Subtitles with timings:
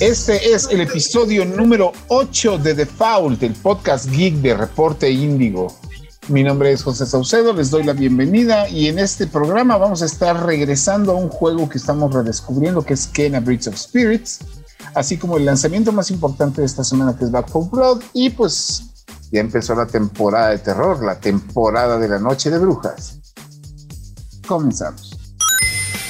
[0.00, 5.74] Este es el episodio número 8 de Default, el podcast geek de Reporte Índigo.
[6.28, 10.04] Mi nombre es José Saucedo, les doy la bienvenida y en este programa vamos a
[10.04, 14.38] estar regresando a un juego que estamos redescubriendo que es Kena Bridge of Spirits,
[14.94, 18.30] así como el lanzamiento más importante de esta semana que es Back for Blood y
[18.30, 18.84] pues
[19.32, 23.18] ya empezó la temporada de terror, la temporada de la noche de brujas.
[24.46, 25.17] Comenzamos.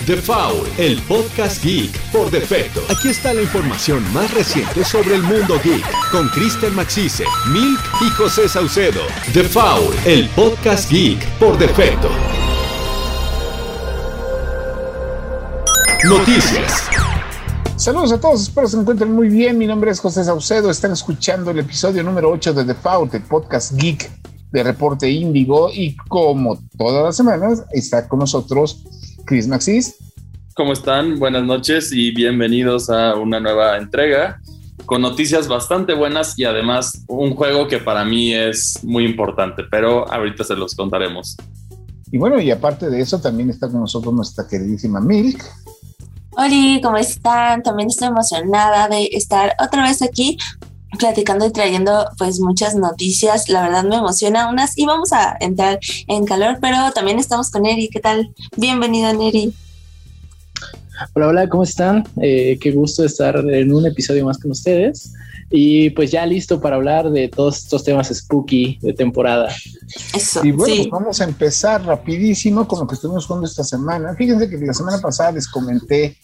[0.08, 2.80] The Foul, el podcast geek por defecto.
[2.88, 8.08] Aquí está la información más reciente sobre el mundo geek con Kristen Maxise, Milk y
[8.12, 9.02] José Saucedo.
[9.34, 12.08] The Foul, el podcast geek por defecto.
[16.04, 16.88] Noticias.
[17.76, 19.58] Saludos a todos, espero se encuentren muy bien.
[19.58, 20.70] Mi nombre es José Saucedo.
[20.70, 24.10] Están escuchando el episodio número 8 de The Foul, el podcast geek
[24.52, 25.68] de Reporte Índigo.
[25.70, 28.86] Y como todas las semanas, está con nosotros
[29.28, 29.94] Chris Maxis.
[30.54, 31.18] ¿Cómo están?
[31.18, 34.40] Buenas noches y bienvenidos a una nueva entrega
[34.86, 40.10] con noticias bastante buenas y además un juego que para mí es muy importante, pero
[40.10, 41.36] ahorita se los contaremos.
[42.10, 45.44] Y bueno, y aparte de eso, también está con nosotros nuestra queridísima Milk.
[46.30, 47.62] Hola, ¿cómo están?
[47.62, 50.38] También estoy emocionada de estar otra vez aquí
[50.98, 53.48] platicando y trayendo pues muchas noticias.
[53.48, 57.66] La verdad me emociona unas y vamos a entrar en calor, pero también estamos con
[57.66, 57.88] Eri.
[57.88, 58.32] ¿Qué tal?
[58.56, 59.52] Bienvenido, Neri.
[61.14, 62.04] Hola, hola, ¿cómo están?
[62.20, 65.12] Eh, qué gusto estar en un episodio más con ustedes.
[65.50, 69.48] Y pues ya listo para hablar de todos estos temas spooky de temporada.
[70.14, 70.44] Eso.
[70.44, 70.80] Y bueno, sí.
[70.82, 74.14] pues vamos a empezar rapidísimo con lo que estuvimos jugando esta semana.
[74.14, 76.16] Fíjense que la semana pasada les comenté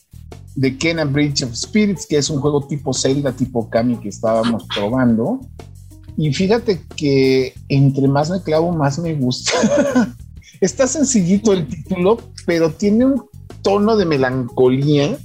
[0.54, 4.64] de Kenan Bridge of Spirits, que es un juego tipo Zelda, tipo Kami que estábamos
[4.74, 5.40] probando.
[6.16, 9.52] Y fíjate que entre más me clavo, más me gusta.
[10.60, 13.24] Está sencillito el título, pero tiene un
[13.62, 15.18] tono de melancolía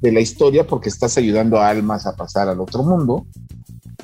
[0.00, 3.26] de la historia porque estás ayudando a almas a pasar al otro mundo,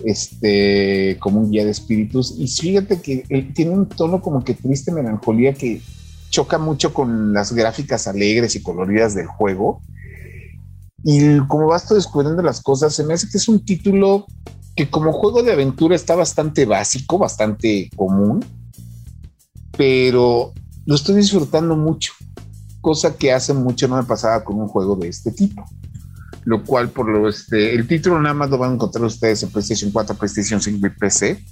[0.03, 2.35] este, como un guía de espíritus.
[2.39, 5.83] Y fíjate que él tiene un tono como que triste melancolía que
[6.31, 9.83] choca mucho con las gráficas alegres y coloridas del juego.
[11.03, 14.27] Y como vas descubriendo las cosas, se me hace que es un título
[14.77, 18.45] que como juego de aventura está bastante básico, bastante común,
[19.77, 20.53] pero
[20.87, 22.13] lo estoy disfrutando mucho,
[22.81, 25.65] cosa que hace mucho no me pasaba con un juego de este tipo.
[26.45, 29.51] Lo cual, por lo este, el título nada más lo van a encontrar ustedes en
[29.51, 31.45] PlayStation 4, PlayStation 5 y PC.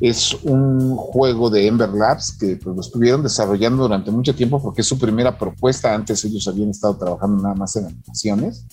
[0.00, 4.80] Es un juego de Ember Labs que pues, lo estuvieron desarrollando durante mucho tiempo porque
[4.80, 5.94] es su primera propuesta.
[5.94, 8.66] Antes ellos habían estado trabajando nada más en animaciones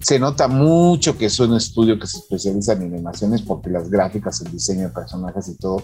[0.00, 4.40] se nota mucho que es un estudio que se especializa en animaciones porque las gráficas,
[4.40, 5.82] el diseño de personajes y todo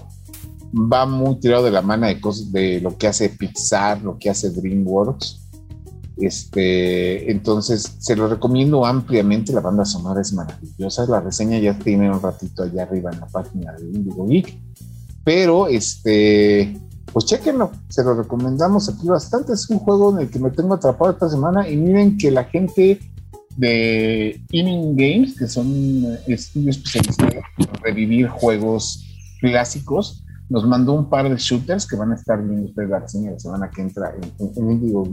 [0.74, 4.30] va muy tirado de la mano de cosas de lo que hace Pixar, lo que
[4.30, 5.42] hace DreamWorks.
[6.16, 9.52] Este, entonces se lo recomiendo ampliamente.
[9.52, 11.06] La banda sonora es maravillosa.
[11.06, 14.58] La reseña ya tiene un ratito allá arriba en la página de Indigo Geek.
[15.26, 16.80] Pero este,
[17.12, 19.54] pues chequenlo, se lo recomendamos aquí bastante.
[19.54, 22.44] Es un juego en el que me tengo atrapado esta semana y miren que la
[22.44, 23.00] gente
[23.56, 25.66] de Inning Games, que son
[26.28, 29.04] estudios especializados en revivir juegos
[29.40, 33.40] clásicos, nos mandó un par de shooters que van a estar viendo ustedes la la
[33.40, 35.04] semana que entra en, en, en Indigo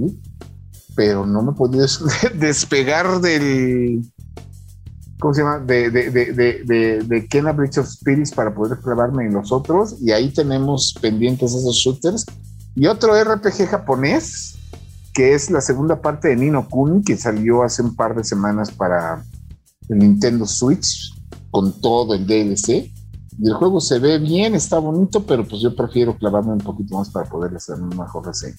[0.96, 1.88] pero no me he podido
[2.36, 4.04] despegar del.
[5.24, 5.60] ¿Cómo se llama?
[5.60, 10.12] De, de, de, de, Kena Bridge of Spirits para poder clavarme en los otros, y
[10.12, 12.26] ahí tenemos pendientes esos shooters.
[12.76, 14.58] Y otro RPG japonés
[15.14, 18.70] que es la segunda parte de Nino Kuni, que salió hace un par de semanas
[18.70, 19.24] para
[19.88, 21.14] el Nintendo Switch,
[21.52, 22.92] con todo el DLC.
[23.40, 26.98] Y el juego se ve bien, está bonito, pero pues yo prefiero clavarme un poquito
[26.98, 28.58] más para poder hacer una mejor reseña.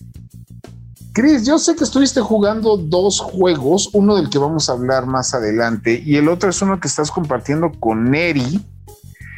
[1.15, 5.33] Chris, yo sé que estuviste jugando dos juegos, uno del que vamos a hablar más
[5.33, 8.61] adelante, y el otro es uno que estás compartiendo con Neri.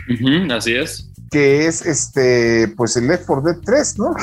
[0.08, 1.10] Uh -huh, así es.
[1.30, 4.16] Que es este, pues el Left 4 Dead 3, ¿no?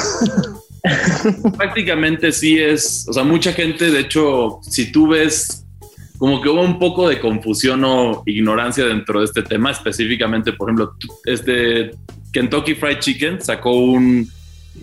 [1.57, 5.63] Prácticamente sí es, o sea, mucha gente, de hecho, si tú ves
[6.17, 10.69] como que hubo un poco de confusión o ignorancia dentro de este tema, específicamente, por
[10.69, 10.95] ejemplo,
[11.25, 11.91] este
[12.31, 14.27] Kentucky Fried Chicken sacó un,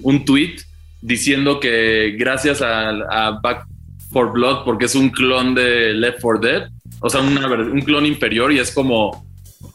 [0.03, 0.59] un tweet
[1.02, 3.67] diciendo que gracias a, a Back
[4.12, 6.69] for Blood, porque es un clon de Left 4 Dead,
[7.00, 9.25] o sea, una, un clon inferior y es como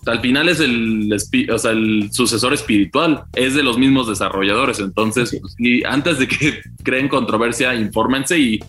[0.06, 1.16] al final es el,
[1.51, 4.80] o sea, el sucesor espiritual, es de los mismos desarrolladores.
[4.80, 5.39] Entonces, sí.
[5.39, 8.60] pues, y antes de que creen controversia, infórmense y,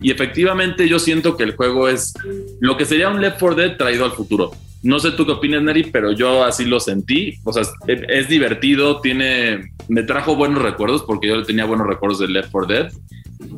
[0.00, 2.14] y, efectivamente yo siento que el juego es
[2.60, 4.52] lo que sería un Left 4 Dead traído al futuro.
[4.86, 7.34] No sé tú qué opinas, Neri, pero yo así lo sentí.
[7.42, 12.28] O sea, es, divertido, tiene, me trajo buenos recuerdos porque yo tenía buenos recuerdos de
[12.28, 12.92] Left 4 Dead.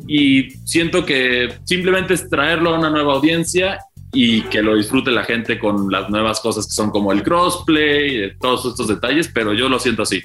[0.07, 3.77] Y siento que simplemente es traerlo a una nueva audiencia
[4.11, 8.35] y que lo disfrute la gente con las nuevas cosas que son como el crossplay,
[8.39, 10.21] todos estos detalles, pero yo lo siento así.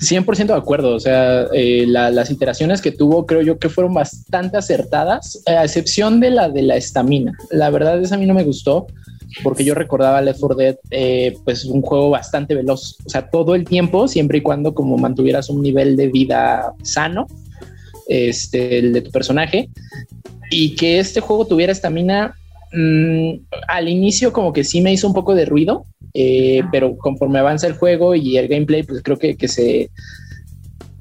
[0.00, 4.58] 100% de acuerdo, o sea, eh, las iteraciones que tuvo creo yo que fueron bastante
[4.58, 7.32] acertadas, a excepción de la de la estamina.
[7.50, 8.86] La verdad es a mí no me gustó
[9.42, 13.54] porque yo recordaba Left 4 Dead, eh, pues un juego bastante veloz, o sea, todo
[13.54, 17.26] el tiempo, siempre y cuando como mantuvieras un nivel de vida sano,
[18.08, 19.68] este, el de tu personaje,
[20.50, 22.34] y que este juego tuviera estamina,
[22.72, 23.32] mm,
[23.68, 27.66] al inicio como que sí me hizo un poco de ruido, eh, pero conforme avanza
[27.66, 29.90] el juego y el gameplay, pues creo que, que se,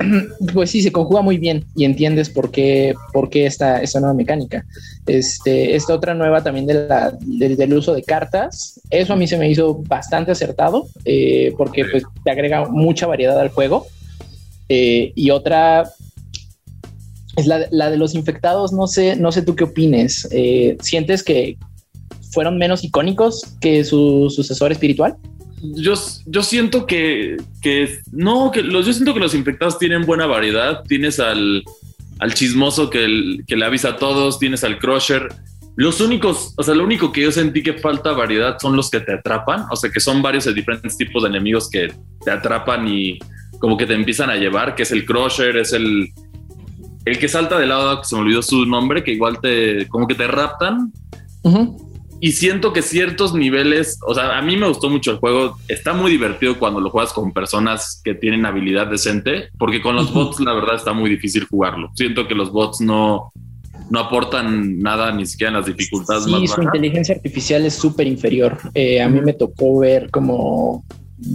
[0.53, 4.13] pues sí, se conjuga muy bien y entiendes por qué, por qué esta, esta nueva
[4.13, 4.65] mecánica.
[5.07, 9.37] Este, esta otra nueva también de la, del uso de cartas, eso a mí se
[9.37, 13.87] me hizo bastante acertado eh, porque pues, te agrega mucha variedad al juego.
[14.69, 15.91] Eh, y otra
[17.35, 20.27] es la, la, de los infectados, no sé, no sé tú qué opines.
[20.31, 21.57] Eh, ¿Sientes que
[22.31, 25.17] fueron menos icónicos que su sucesor espiritual?
[25.61, 25.93] Yo,
[26.25, 30.83] yo siento que, que no, que los, yo siento que los infectados tienen buena variedad.
[30.87, 31.63] Tienes al,
[32.19, 35.29] al chismoso que, que le avisa a todos, tienes al crusher.
[35.75, 38.99] Los únicos, o sea, lo único que yo sentí que falta variedad son los que
[38.99, 41.93] te atrapan, o sea, que son varios de diferentes tipos de enemigos que
[42.23, 43.17] te atrapan y
[43.59, 46.09] como que te empiezan a llevar, que es el crusher, es el,
[47.05, 50.07] el que salta de lado, que se me olvidó su nombre, que igual te, como
[50.07, 50.91] que te raptan
[52.23, 55.93] y siento que ciertos niveles, o sea, a mí me gustó mucho el juego, está
[55.93, 60.39] muy divertido cuando lo juegas con personas que tienen habilidad decente, porque con los bots
[60.39, 61.89] la verdad está muy difícil jugarlo.
[61.95, 63.31] Siento que los bots no,
[63.89, 68.55] no aportan nada ni siquiera en las dificultades sí, su inteligencia artificial es súper inferior.
[68.75, 70.85] Eh, a mí me tocó ver como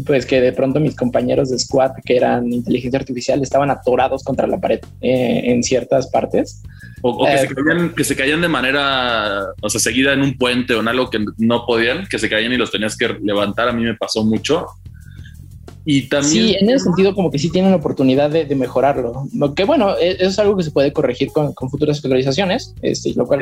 [0.05, 4.47] pues que de pronto mis compañeros de squad que eran inteligencia artificial estaban atorados contra
[4.47, 6.63] la pared eh, en ciertas partes.
[7.03, 10.37] O, que, se eh, caían, que, se caían, de manera, o sea, seguida en un
[10.37, 13.69] puente o en algo que no podían, que se caían y los tenías que levantar.
[13.69, 14.67] A mí me pasó mucho.
[15.85, 16.49] Y también...
[16.49, 19.29] Sí, en ese sentido como que sí tienen la oportunidad de, mejorarlo.
[19.33, 23.15] Lo que bueno, e, eso es algo que se puede corregir con, futuras actualizaciones, este,
[23.15, 23.41] lo cual,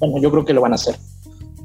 [0.00, 0.96] bueno, yo creo que lo van a hacer.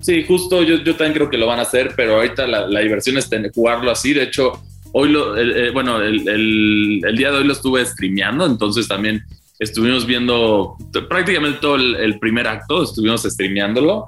[0.02, 3.18] Sí, justo yo, yo también creo que lo van a hacer, pero ahorita la, diversión
[3.18, 4.14] es jugarlo así.
[4.14, 4.52] De hecho,
[4.94, 9.24] hoy lo, eh, bueno, el, el, el, día de hoy lo estuve streameando, entonces también
[9.60, 10.76] estuvimos viendo
[11.08, 14.08] prácticamente todo el, primer acto, estuvimos streameándolo.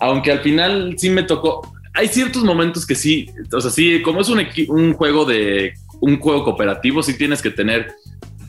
[0.00, 1.72] Aunque al final sí me tocó.
[1.94, 6.18] Hay ciertos momentos que sí, o sea, sí, como es un, un juego de un
[6.18, 7.94] juego cooperativo, sí tienes que tener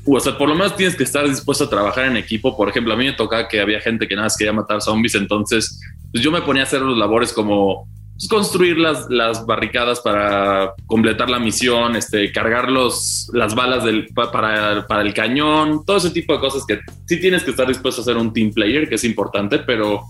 [0.08, 2.56] o sea, por lo menos tienes que estar dispuesto a trabajar en equipo.
[2.56, 5.16] Por ejemplo, a mí me tocaba que había gente que nada más quería matar zombies,
[5.16, 5.82] entonces
[6.16, 10.74] pues yo me ponía a hacer los labores como pues, construir las, las barricadas para
[10.86, 16.12] completar la misión, este, cargar los, las balas del, para, para el cañón, todo ese
[16.12, 18.96] tipo de cosas que sí tienes que estar dispuesto a hacer un team player, que
[18.96, 20.04] es importante, pero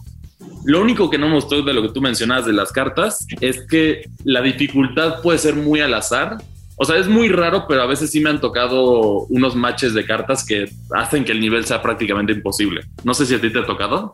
[0.65, 3.65] lo único que no me gustó de lo que tú mencionabas de las cartas es
[3.65, 6.37] que la dificultad puede ser muy al azar
[6.77, 10.05] o sea, es muy raro, pero a veces sí me han tocado unos matches de
[10.05, 12.81] cartas que hacen que el nivel sea prácticamente imposible.
[13.03, 14.11] No sé si a ti te ha tocado.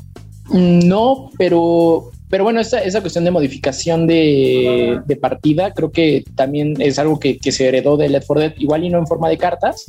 [0.54, 7.00] No, pero, pero bueno, esa, esa cuestión de modificación de, partida creo que también es
[7.00, 9.86] algo que, se heredó de Left 4 Dead, igual y no en forma de cartas,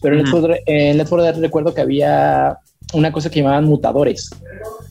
[0.00, 2.58] pero en Left 4 Dead recuerdo que había
[2.92, 4.30] una cosa que llamaban mutadores,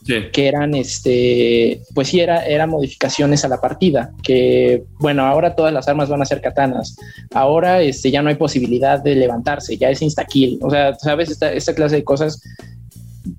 [0.05, 5.73] que eran, este, pues sí, era, eran modificaciones a la partida, que bueno, ahora todas
[5.73, 6.97] las armas van a ser katanas,
[7.33, 11.51] ahora este, ya no hay posibilidad de levantarse, ya es insta-kill, o sea, sabes, esta,
[11.53, 12.41] esta clase de cosas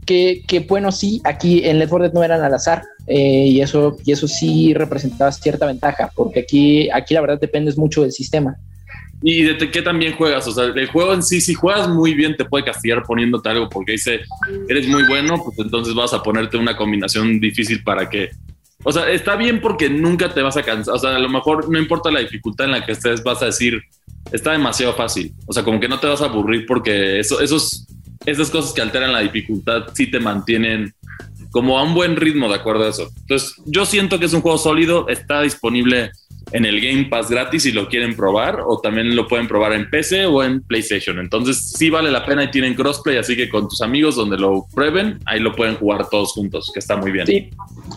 [0.05, 3.61] que, que, bueno, sí, aquí en Left 4 Dead no eran al azar eh, y,
[3.61, 8.13] eso, y eso sí representaba cierta ventaja, porque aquí, aquí la verdad dependes mucho del
[8.13, 8.57] sistema.
[9.23, 10.47] Y de qué también juegas.
[10.47, 13.69] O sea, el juego en sí, si juegas muy bien, te puede castigar poniéndote algo
[13.69, 14.21] porque dice,
[14.69, 18.31] eres muy bueno, pues entonces vas a ponerte una combinación difícil para que.
[18.85, 20.95] O sea, está bien porque nunca te vas a cansar.
[20.95, 23.47] O sea, a lo mejor no importa la dificultad en la que estés, vas a
[23.47, 23.81] decir,
[24.31, 25.33] está demasiado fácil.
[25.47, 27.86] O sea, como que no te vas a aburrir porque eso, esos,
[28.27, 30.93] esas cosas que alteran la dificultad sí te mantienen
[31.51, 33.09] como a un buen ritmo de acuerdo a eso.
[33.21, 36.11] Entonces, yo siento que es un juego sólido, está disponible
[36.53, 39.91] en el Game Pass gratis si lo quieren probar o también lo pueden probar en
[39.91, 41.19] PC o en PlayStation.
[41.19, 44.67] Entonces sí vale la pena y tienen crossplay, así que con tus amigos donde lo
[44.73, 47.27] prueben, ahí lo pueden jugar todos juntos, que está muy bien.
[47.27, 47.51] Sí,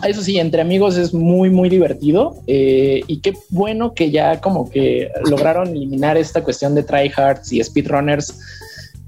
[0.06, 4.68] eso sí, entre amigos es muy, muy divertido eh, y qué bueno que ya como
[4.68, 8.36] que lograron eliminar esta cuestión de tryhards y speedrunners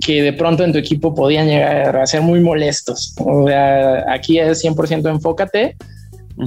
[0.04, 3.14] que de pronto en tu equipo podían llegar a ser muy molestos.
[3.18, 5.76] O sea, aquí es 100% enfócate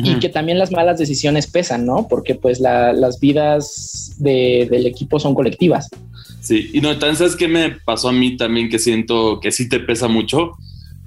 [0.03, 2.07] y que también las malas decisiones pesan, ¿no?
[2.07, 5.89] Porque pues las vidas del equipo son colectivas.
[6.41, 9.69] Sí, y no, entonces, ¿sabes qué me pasó a mí también que siento que sí
[9.69, 10.57] te pesa mucho?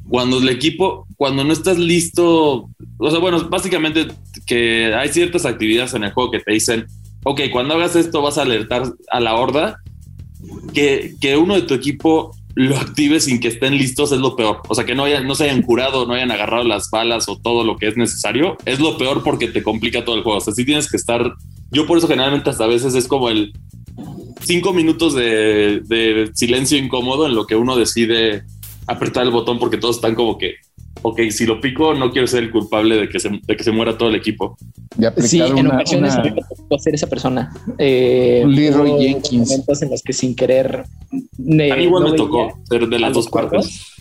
[0.09, 4.09] cuando el equipo, cuando no estás listo, o sea, bueno, básicamente
[4.47, 6.87] que hay ciertas actividades en el juego que te dicen,
[7.25, 9.83] ok, cuando hagas esto vas a alertar a la horda,
[10.73, 14.62] que, que uno de tu equipo lo active sin que estén listos es lo peor.
[14.67, 17.38] O sea, que no, hayan, no se hayan curado, no hayan agarrado las balas o
[17.38, 20.38] todo lo que es necesario, es lo peor porque te complica todo el juego.
[20.38, 21.35] O sea, sí tienes que estar.
[21.71, 23.53] Yo por eso generalmente hasta a veces es como el
[24.43, 28.43] cinco minutos de, de silencio incómodo en lo que uno decide
[28.88, 30.57] apretar el botón porque todos están como que
[31.02, 33.71] ok, si lo pico, no quiero ser el culpable de que se, de que se
[33.71, 34.57] muera todo el equipo.
[35.19, 36.78] Sí, en una, ocasiones una...
[36.78, 37.52] ser esa persona.
[37.78, 39.50] Eh, Leroy Jenkins.
[39.50, 40.85] Momentos en los que sin querer.
[41.37, 43.95] Me, a mí igual no me tocó ser de las dos partes.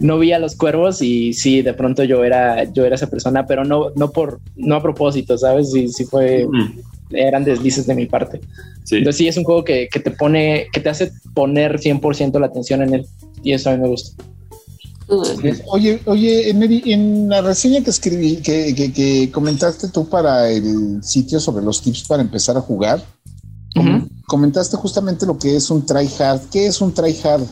[0.00, 3.46] No vi a los cuervos y sí, de pronto yo era, yo era esa persona,
[3.46, 5.72] pero no, no por, no a propósito, ¿sabes?
[5.72, 6.78] Sí, sí fue, mm.
[7.12, 8.40] eran deslices de mi parte.
[8.84, 8.96] Sí.
[8.96, 12.46] Entonces sí, es un juego que, que te pone, que te hace poner 100% la
[12.46, 13.06] atención en él
[13.42, 14.22] y eso a mí me gusta.
[15.66, 21.40] Oye, oye, en, la reseña que escribí, que, que, que, comentaste tú para el sitio
[21.40, 23.02] sobre los tips para empezar a jugar,
[23.76, 24.08] uh -huh.
[24.26, 26.40] comentaste justamente lo que es un try hard.
[26.50, 27.46] ¿Qué es un try hard?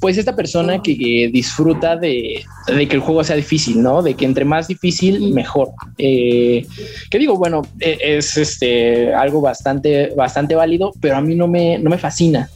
[0.00, 4.02] Pues esta persona que, que disfruta de, de, que el juego sea difícil, ¿no?
[4.02, 5.70] De que entre más difícil, mejor.
[5.96, 6.66] Eh,
[7.10, 11.88] que digo, bueno, es este algo bastante, bastante válido, pero a mí no me, no
[11.88, 12.50] me fascina.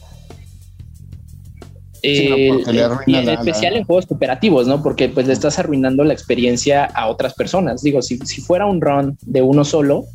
[2.01, 3.79] Sí, no, y en especial la...
[3.79, 4.81] en juegos cooperativos, ¿no?
[4.81, 7.81] Porque pues le estás arruinando la experiencia a otras personas.
[7.81, 10.05] Digo, si, si fuera un run de uno solo,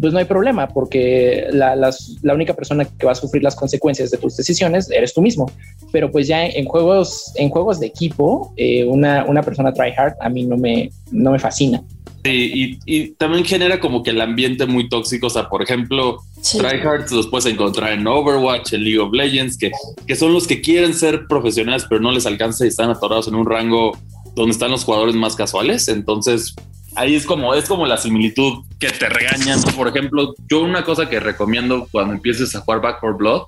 [0.00, 3.54] pues no hay problema, porque la, las, la, única persona que va a sufrir las
[3.54, 5.50] consecuencias de tus decisiones eres tú mismo.
[5.92, 10.14] Pero pues ya en, en juegos, en juegos de equipo, eh, una, una persona tryhard
[10.20, 11.82] a mí no me, no me fascina.
[12.24, 15.26] Sí, y, y, también genera como que el ambiente muy tóxico.
[15.26, 16.58] O sea, por ejemplo, sí.
[16.58, 19.72] tryhards los puedes encontrar en Overwatch, en League of Legends, que,
[20.06, 23.34] que son los que quieren ser profesionales, pero no les alcanza y están atorados en
[23.34, 23.98] un rango
[24.34, 25.88] donde están los jugadores más casuales.
[25.88, 26.54] Entonces,
[26.96, 29.60] ahí es como, es como la similitud que te regañan.
[29.76, 33.42] Por ejemplo, yo una cosa que recomiendo cuando empieces a jugar Back 4 Blood,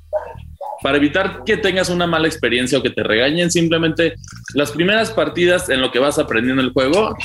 [0.82, 4.14] para evitar que tengas una mala experiencia o que te regañen, simplemente
[4.54, 7.16] las primeras partidas en lo que vas aprendiendo el juego,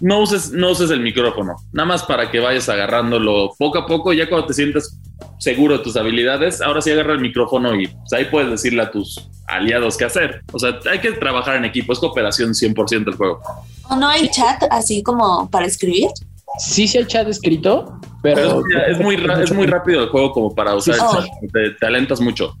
[0.00, 4.12] no uses, no uses el micrófono, nada más para que vayas agarrándolo poco a poco,
[4.12, 4.98] ya cuando te sientes
[5.38, 8.90] seguro de tus habilidades, ahora sí agarra el micrófono y pues, ahí puedes decirle a
[8.90, 10.42] tus aliados qué hacer.
[10.52, 13.40] O sea, hay que trabajar en equipo, es cooperación 100% el juego.
[13.88, 16.08] ¿O no hay chat así como para escribir?
[16.58, 18.62] Sí, sí hay chat escrito, pero...
[18.68, 21.00] pero es, muy, es muy rápido el juego como para usar sí.
[21.00, 22.56] el chat, te, te alentas mucho.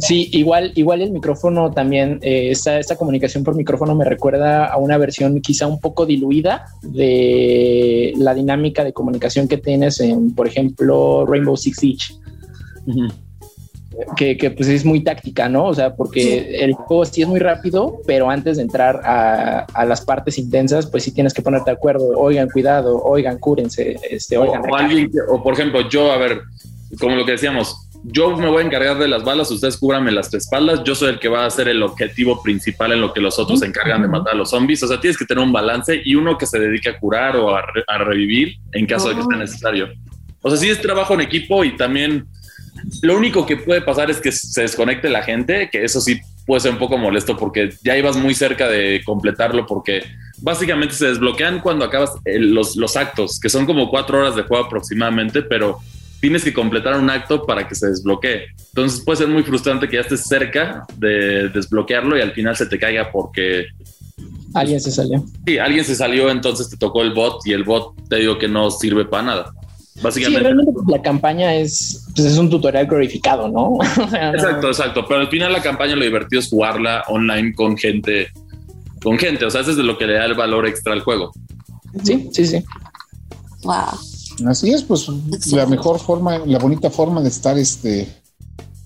[0.00, 4.76] Sí, igual, igual el micrófono también, eh, esta, esta comunicación por micrófono me recuerda a
[4.76, 10.46] una versión quizá un poco diluida de la dinámica de comunicación que tienes en, por
[10.46, 12.14] ejemplo, Rainbow Six Siege.
[12.86, 13.12] Uh -huh.
[14.16, 15.66] que, que, pues es muy táctica, ¿no?
[15.66, 16.56] O sea, porque sí.
[16.64, 20.86] el juego sí es muy rápido, pero antes de entrar a, a, las partes intensas,
[20.86, 22.08] pues sí tienes que ponerte de acuerdo.
[22.16, 24.62] Oigan, cuidado, oigan, cúrense, este, oigan.
[24.62, 26.40] O, o, alguien, o por ejemplo, yo, a ver,
[26.98, 30.32] como lo que decíamos, yo me voy a encargar de las balas, ustedes cúbranme las
[30.32, 33.38] espaldas, yo soy el que va a ser el objetivo principal en lo que los
[33.38, 36.00] otros se encargan de matar a los zombies, o sea, tienes que tener un balance
[36.04, 39.16] y uno que se dedique a curar o a, re a revivir en caso de
[39.16, 39.88] que sea necesario.
[40.42, 42.26] O sea, sí es trabajo en equipo y también
[43.02, 46.60] lo único que puede pasar es que se desconecte la gente, que eso sí puede
[46.60, 50.04] ser un poco molesto porque ya ibas muy cerca de completarlo porque
[50.38, 54.64] básicamente se desbloquean cuando acabas los, los actos, que son como cuatro horas de juego
[54.64, 55.80] aproximadamente, pero
[56.20, 58.46] tienes que completar un acto para que se desbloquee.
[58.68, 62.66] Entonces puede ser muy frustrante que ya estés cerca de desbloquearlo y al final se
[62.66, 63.66] te caiga porque...
[64.52, 65.24] Alguien se salió.
[65.46, 68.48] Sí, alguien se salió, entonces te tocó el bot y el bot te digo que
[68.48, 69.52] no sirve para nada.
[70.02, 70.40] Básicamente.
[70.40, 73.78] Sí, realmente la campaña es, pues es un tutorial glorificado, ¿no?
[73.82, 75.04] exacto, exacto.
[75.06, 78.28] Pero al final la campaña lo divertido es jugarla online con gente,
[79.02, 79.44] con gente.
[79.44, 81.32] O sea, eso es de lo que le da el valor extra al juego.
[82.02, 82.64] Sí, sí, sí.
[83.62, 84.09] Wow.
[84.46, 85.06] Así es, pues
[85.52, 88.08] la mejor forma, la bonita forma de estar este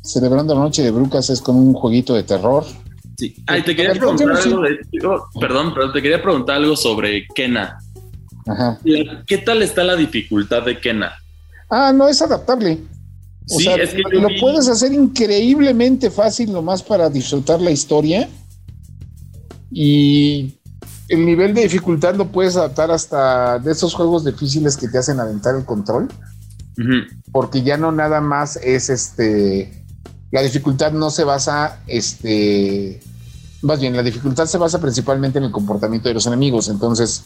[0.03, 2.65] celebrando la noche de brucas es con un jueguito de terror.
[3.17, 3.35] Sí.
[3.47, 7.79] Ay, te quería preguntar algo de, oh, perdón, pero te quería preguntar algo sobre Kena.
[8.47, 8.79] Ajá.
[9.27, 11.13] ¿Qué tal está la dificultad de Kena?
[11.71, 12.79] Ah, no es adaptable.
[13.51, 14.41] O sí, sea, es que lo vi...
[14.41, 18.29] puedes hacer increíblemente fácil nomás para disfrutar la historia.
[19.71, 20.55] Y
[21.09, 25.21] el nivel de dificultad lo puedes adaptar hasta de esos juegos difíciles que te hacen
[25.21, 26.09] aventar el control.
[26.77, 27.23] Uh -huh.
[27.33, 29.85] Porque ya no nada más es este.
[30.31, 33.01] La dificultad no se basa, este.
[33.63, 36.69] Más bien, la dificultad se basa principalmente en el comportamiento de los enemigos.
[36.69, 37.25] Entonces,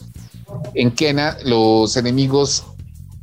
[0.73, 2.65] en Kena, los enemigos,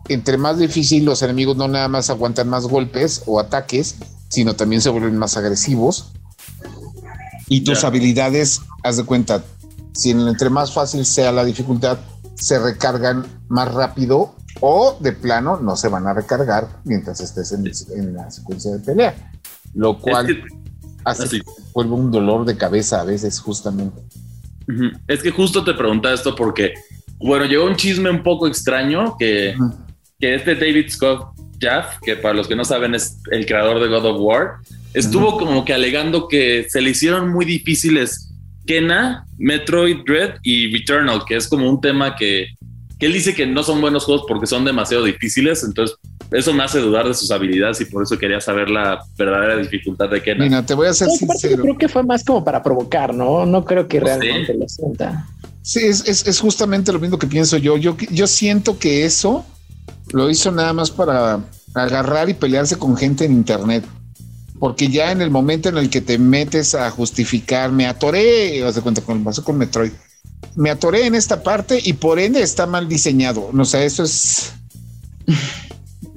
[0.08, 3.96] entre más difícil, los enemigos no nada más aguantan más golpes o ataques,
[4.28, 6.12] sino también se vuelven más agresivos.
[7.48, 7.88] Y tus yeah.
[7.88, 9.44] habilidades haz de cuenta,
[9.96, 11.98] si entre más fácil sea la dificultad,
[12.34, 18.14] se recargan más rápido o de plano no se van a recargar mientras estés en,
[18.14, 19.32] la secuencia de pelea,
[19.74, 20.44] lo cual
[21.04, 21.40] hace
[21.72, 24.02] vuelve un dolor de cabeza a veces justamente.
[25.06, 26.74] Es que justo te preguntaba esto porque,
[27.18, 29.54] bueno, llegó un chisme un poco extraño que,
[30.18, 33.88] que este David Scott Jaff, que para los que no saben es el creador de
[33.88, 34.56] God of War,
[34.94, 38.25] estuvo como que alegando que se le hicieron muy difíciles
[38.66, 42.48] Kena, Metroid Dread y Returnal, que es como un tema que,
[42.98, 45.96] que él dice que no son buenos juegos porque son demasiado difíciles, entonces
[46.32, 50.08] eso me hace dudar de sus habilidades y por eso quería saber la verdadera dificultad
[50.10, 50.44] de Kena.
[50.44, 51.62] Mira, te voy a hacer sincero.
[51.62, 53.46] Creo que fue más como para provocar, ¿no?
[53.46, 55.26] No creo que realmente lo sienta.
[55.62, 57.76] Sí, es, es, es, justamente lo mismo que pienso yo.
[57.76, 59.44] Yo, yo siento que eso
[60.12, 61.40] lo hizo nada más para
[61.74, 63.84] agarrar y pelearse con gente en internet.
[64.58, 68.74] Porque ya en el momento en el que te metes a justificar, me atoré, vas
[68.74, 69.92] de cuenta con el vaso con Metroid,
[70.54, 73.50] me atoré en esta parte y por ende está mal diseñado.
[73.56, 74.54] O sea, eso es.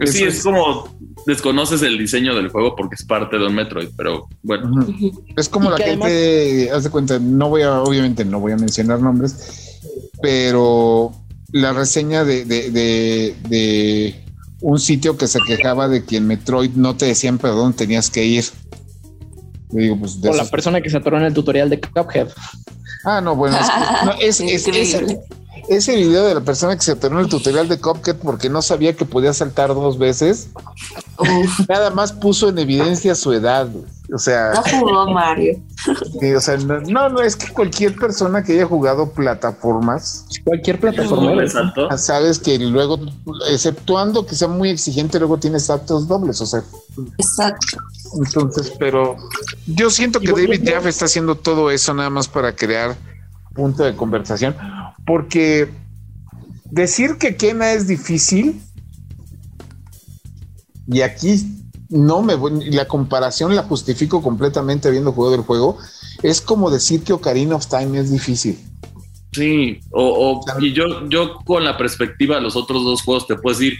[0.06, 4.28] Sí, es, como desconoces el diseño del juego porque es parte de un Metroid, pero
[4.44, 4.88] bueno.
[5.36, 9.02] Es como la gente, haz de cuenta, no voy a, obviamente no voy a mencionar
[9.02, 9.80] nombres,
[10.22, 11.12] pero
[11.52, 14.24] la reseña de, de,
[14.62, 18.26] un sitio que se quejaba de que en Metroid no te decían perdón, tenías que
[18.26, 18.46] ir.
[19.70, 22.30] Digo, pues, o la persona que se atoró en el tutorial de Cuphead.
[23.06, 23.58] Ah, no, bueno,
[24.20, 24.68] es, es,
[25.70, 28.62] ese video de la persona que se atoró en el tutorial de Cuphead porque no
[28.62, 30.50] sabía que podía saltar dos veces,
[31.68, 33.70] nada más puso en evidencia su edad.
[34.12, 35.60] O sea, no jugó Mario.
[36.36, 41.44] o sea, no, no, es que cualquier persona que haya jugado plataformas, cualquier plataforma,
[41.96, 43.00] sabes que luego,
[43.48, 46.42] exceptuando que sea muy exigente, luego tienes saltos dobles.
[46.42, 46.64] O sea,
[47.20, 47.78] exacto.
[48.18, 49.16] Entonces, pero
[49.68, 52.98] yo siento que David Jaff está haciendo todo eso nada más para crear
[53.54, 54.56] punto de conversación,
[55.10, 55.68] porque
[56.70, 58.62] decir que Kena es difícil,
[60.88, 61.34] y aquí
[61.90, 65.80] no me voy, la comparación la justifico completamente habiendo jugado el juego,
[66.22, 68.60] es como decir que Ocarina of Time es difícil.
[69.32, 73.58] Sí, o, y yo, yo con la perspectiva de los otros dos juegos te puedo
[73.58, 73.80] decir,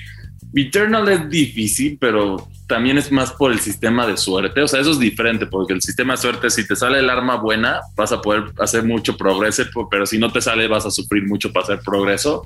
[0.56, 4.62] Eternal es difícil, pero también es más por el sistema de suerte.
[4.62, 7.36] O sea, eso es diferente, porque el sistema de suerte, si te sale el arma
[7.36, 11.28] buena, vas a poder hacer mucho progreso, pero si no te sale, vas a sufrir
[11.28, 12.44] mucho para hacer progreso.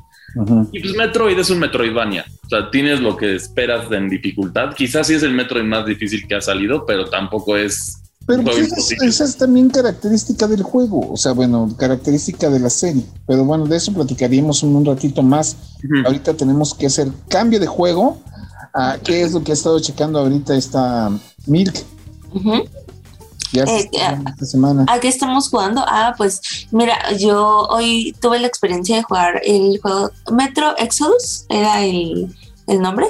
[0.71, 2.25] Y pues Metroid es un Metroidvania.
[2.45, 4.73] O sea, tienes lo que esperas en dificultad.
[4.73, 8.71] Quizás sí es el Metroid más difícil que ha salido, pero tampoco es pero pues
[9.01, 13.03] esa, es, también característica del juego, o sea, bueno, característica de la serie.
[13.27, 15.57] Pero bueno, de eso platicaríamos un, ratito más.
[16.05, 18.21] Ahorita tenemos que hacer cambio de juego.
[18.73, 21.11] A ¿Qué es lo que ha estado checando ahorita esta
[21.45, 21.83] Milk?
[23.51, 24.85] Ya eh, esta semana.
[24.87, 25.83] ¿A qué estamos jugando?
[25.87, 31.83] Ah, pues mira, yo hoy tuve la experiencia de jugar el juego Metro Exodus, era
[31.83, 32.35] el,
[32.67, 33.07] el nombre.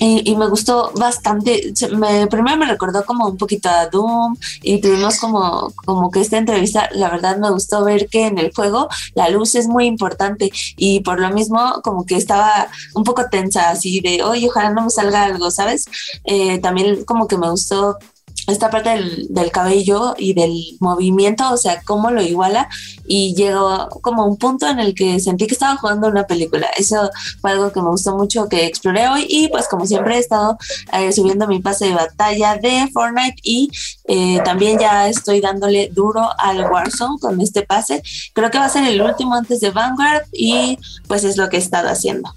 [0.00, 1.72] Y, me gustó bastante.
[1.92, 6.38] Me, primero me recordó como un poquito a Doom y tuvimos como, como que esta
[6.38, 10.52] entrevista, la verdad me gustó ver que en el juego la luz es muy importante
[10.76, 14.82] y por lo mismo como que estaba un poco tensa así de, oye, ojalá no
[14.82, 15.86] me salga algo, ¿sabes?
[16.24, 17.98] Eh, también como que me gustó
[18.46, 18.90] esta parte
[19.28, 22.68] del, cabello y del movimiento, o sea, cómo lo iguala
[23.06, 26.68] y llegó como un punto en el que sentí que estaba jugando una película.
[26.76, 30.18] Eso fue algo que me gustó mucho que exploré hoy y pues como siempre he
[30.18, 30.58] estado
[30.92, 33.70] eh, subiendo mi pase de batalla de Fortnite y
[34.04, 38.02] eh, también ya estoy dándole duro al Warzone con este pase.
[38.32, 40.78] Creo que va a ser el último antes de Vanguard y
[41.08, 42.32] pues es lo que he estado haciendo.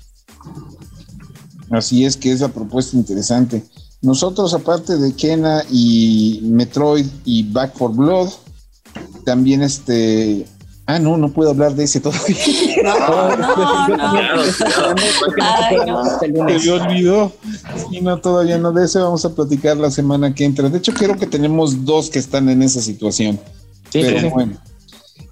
[1.71, 3.63] Así es que es la propuesta interesante.
[4.01, 8.29] Nosotros, aparte de Kena y Metroid y Back for Blood,
[9.25, 10.45] también este.
[10.85, 12.35] Ah, no, no puedo hablar de ese todavía.
[12.83, 13.97] No, no,
[15.85, 16.19] no.
[16.19, 17.31] Se me olvidó.
[17.91, 18.71] Sí, no, todavía no.
[18.71, 20.69] De eso vamos a platicar la semana que entra.
[20.69, 23.39] De hecho, creo que tenemos dos que están en esa situación.
[23.91, 24.57] Sí, Pero bueno.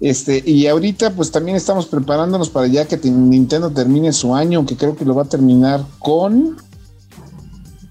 [0.00, 4.76] Este, y ahorita, pues también estamos preparándonos para ya que Nintendo termine su año, que
[4.76, 6.56] creo que lo va a terminar con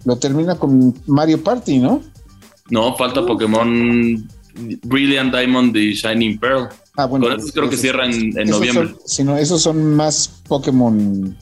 [0.08, 2.02] lo termina con Mario Party, ¿no?
[2.70, 4.26] No, falta Pokémon
[4.84, 6.70] Brilliant Diamond y Shining Pearl.
[6.96, 7.28] Ah, bueno.
[7.28, 8.96] Con creo que cierran en, noviembre.
[9.06, 11.36] Son, esos son más Pokémon.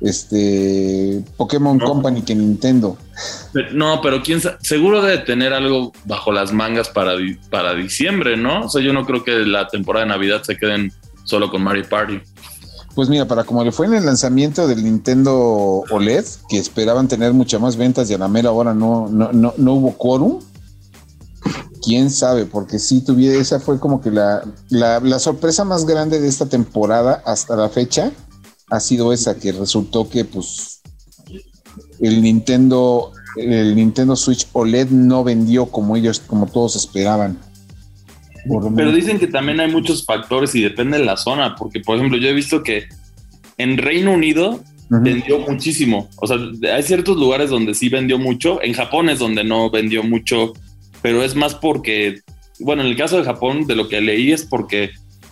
[0.00, 1.22] Este.
[1.36, 2.96] Pokémon Company que Nintendo.
[3.74, 7.12] no, pero quién sabe, seguro debe tener algo bajo las mangas para,
[7.50, 8.64] para diciembre, ¿no?
[8.64, 10.90] O sea, yo no creo que la temporada de Navidad se queden
[11.24, 12.18] solo con Mario Party.
[12.94, 17.32] Pues mira, para como le fue en el lanzamiento del Nintendo OLED, que esperaban tener
[17.32, 20.40] muchas más ventas y a la mera hora no, no, no, hubo quórum,
[21.82, 26.20] quién sabe, porque sí tuviera, esa fue como que la, la, la, sorpresa más grande
[26.20, 28.12] de esta temporada hasta la fecha
[28.68, 30.82] ha sido esa, que resultó que pues
[32.00, 37.38] el Nintendo, el Nintendo Switch OLED no vendió como ellos, como todos esperaban.
[38.76, 42.18] Pero dicen que también hay muchos factores y depende de la zona, porque por ejemplo
[42.18, 42.86] yo he visto que
[43.58, 46.08] en Reino Unido vendió muchísimo.
[46.16, 46.36] O sea,
[46.74, 48.60] hay ciertos lugares donde sí vendió mucho.
[48.62, 50.52] En Japón es donde no vendió mucho,
[51.00, 52.20] pero es más porque,
[52.60, 54.90] bueno, en el caso de Japón, de lo que leí es porque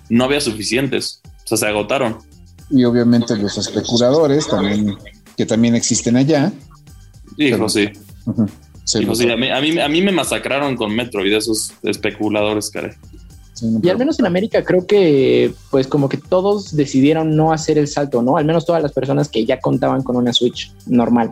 [0.09, 1.21] no había suficientes.
[1.45, 2.19] O sea, se agotaron.
[2.71, 4.97] Y obviamente los especuladores también,
[5.37, 6.53] que también existen allá.
[7.37, 7.91] Hijo, sí.
[8.95, 12.93] A, mí, a, mí, a mí me masacraron con Metro y de esos especuladores, caray
[13.83, 17.89] y al menos en América creo que pues como que todos decidieron no hacer el
[17.89, 18.37] salto, ¿no?
[18.37, 21.31] Al menos todas las personas que ya contaban con una Switch normal.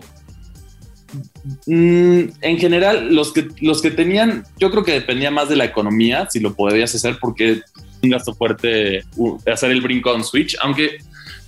[1.67, 5.65] Mm, en general, los que, los que tenían, yo creo que dependía más de la
[5.65, 7.63] economía, si lo podías hacer, porque
[8.03, 9.05] un gasto fuerte
[9.51, 10.99] hacer el brinco en Switch, aunque,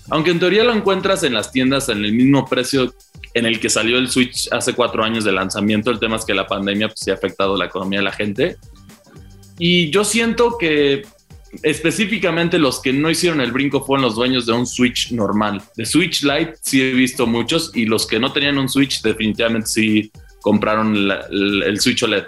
[0.08, 2.94] aunque en teoría lo encuentras en las tiendas en el mismo precio
[3.34, 6.34] en el que salió el Switch hace cuatro años de lanzamiento, el tema es que
[6.34, 8.56] la pandemia pues, ha afectado la economía de la gente.
[9.58, 11.02] Y yo siento que
[11.62, 15.62] específicamente los que no hicieron el brinco fueron los dueños de un Switch normal.
[15.76, 19.68] De Switch Lite sí he visto muchos y los que no tenían un Switch definitivamente
[19.68, 22.24] sí compraron el, Switch OLED.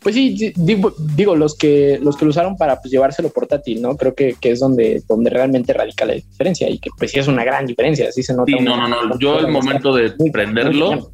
[0.00, 3.96] Pues sí, digo, los que los que lo usaron para pues, llevárselo portátil, ¿no?
[3.96, 7.44] Creo que, es donde, donde realmente radica la diferencia y que pues sí es una
[7.44, 8.52] gran diferencia, así se nota.
[8.56, 11.10] Sí, no, no, no, yo el momento de prenderlo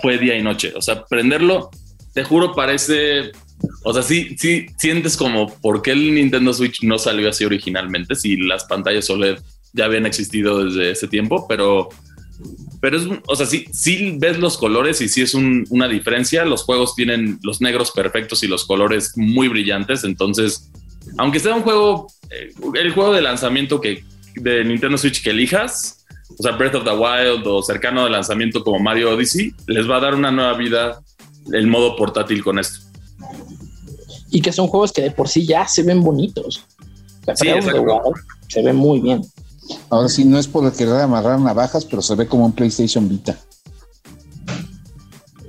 [0.00, 1.70] fue día y noche, o sea, prenderlo
[2.12, 3.32] te juro, parece.
[3.84, 8.14] O sea, sí, sí sientes como por qué el Nintendo Switch no salió así originalmente,
[8.14, 9.38] si las pantallas OLED
[9.72, 11.88] ya habían existido desde ese tiempo, pero.
[12.80, 16.44] Pero es, o sea, sí, sí ves los colores y sí es una diferencia.
[16.44, 20.04] Los juegos tienen los negros perfectos y los colores muy brillantes.
[20.04, 20.70] Entonces,
[21.18, 24.04] aunque sea un juego, eh, el juego de lanzamiento que
[24.36, 26.06] de Nintendo Switch que elijas,
[26.38, 29.96] o sea, Breath of the Wild o cercano de lanzamiento como Mario Odyssey, les va
[29.96, 31.02] a dar una nueva vida
[31.52, 32.80] el modo portátil con esto.
[34.30, 36.64] Y que son juegos que de por sí ya se ven bonitos.
[38.48, 39.22] se ve muy bien.
[39.88, 43.38] Ahora sí, no es por querer amarrar navajas, pero se ve como un PlayStation Vita.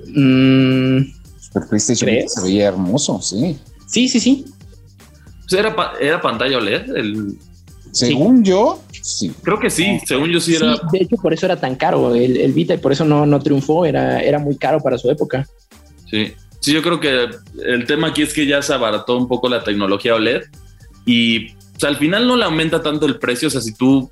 [0.08, 3.58] Mm, el PlayStation Vita se veía hermoso, sí.
[3.86, 4.44] Sí, sí, sí.
[5.48, 6.96] Pues era, era pantalla OLED.
[6.96, 7.38] El...
[7.92, 9.32] Según yo, sí.
[9.42, 10.80] Creo que sí, según yo sí era.
[10.90, 13.38] de hecho, por eso era tan caro el, el, Vita y por eso no, no
[13.40, 13.84] triunfó.
[13.84, 15.46] Era, era muy caro para su época.
[16.10, 16.32] Sí.
[16.62, 17.28] Sí, yo creo que
[17.64, 20.42] el tema aquí es que ya se abarató un poco la tecnología OLED
[21.04, 21.48] y
[21.82, 23.48] al final no le aumenta tanto el precio.
[23.48, 24.10] O sea, si tú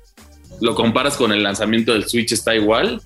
[0.61, 3.01] lo comparas con el lanzamiento del Switch, está igual.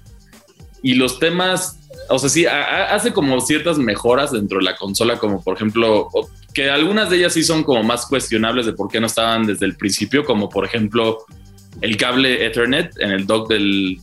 [0.81, 5.43] Y los temas, o sea, sí, hace como ciertas mejoras dentro de la consola, como
[5.43, 6.09] por ejemplo,
[6.53, 9.65] que algunas de ellas sí son como más cuestionables de por qué no estaban desde
[9.65, 11.25] el principio, como por ejemplo
[11.81, 13.99] el cable Ethernet en el dock del,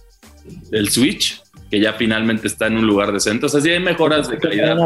[0.70, 3.46] del Switch que ya finalmente está en un lugar decente.
[3.46, 4.76] O sea, sí hay mejoras de calidad.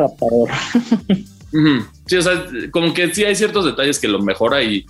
[2.06, 4.86] Sí, o sea, como que sí hay ciertos detalles que lo mejora y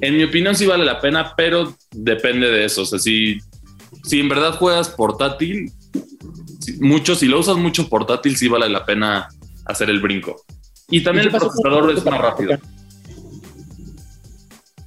[0.00, 2.82] en mi opinión sí vale la pena, pero depende de eso.
[2.82, 3.38] O sea, si,
[4.04, 5.72] si en verdad juegas portátil,
[6.80, 9.28] mucho, si lo usas mucho portátil, sí vale la pena
[9.64, 10.44] hacer el brinco.
[10.90, 12.58] Y también el procesador es más rápido.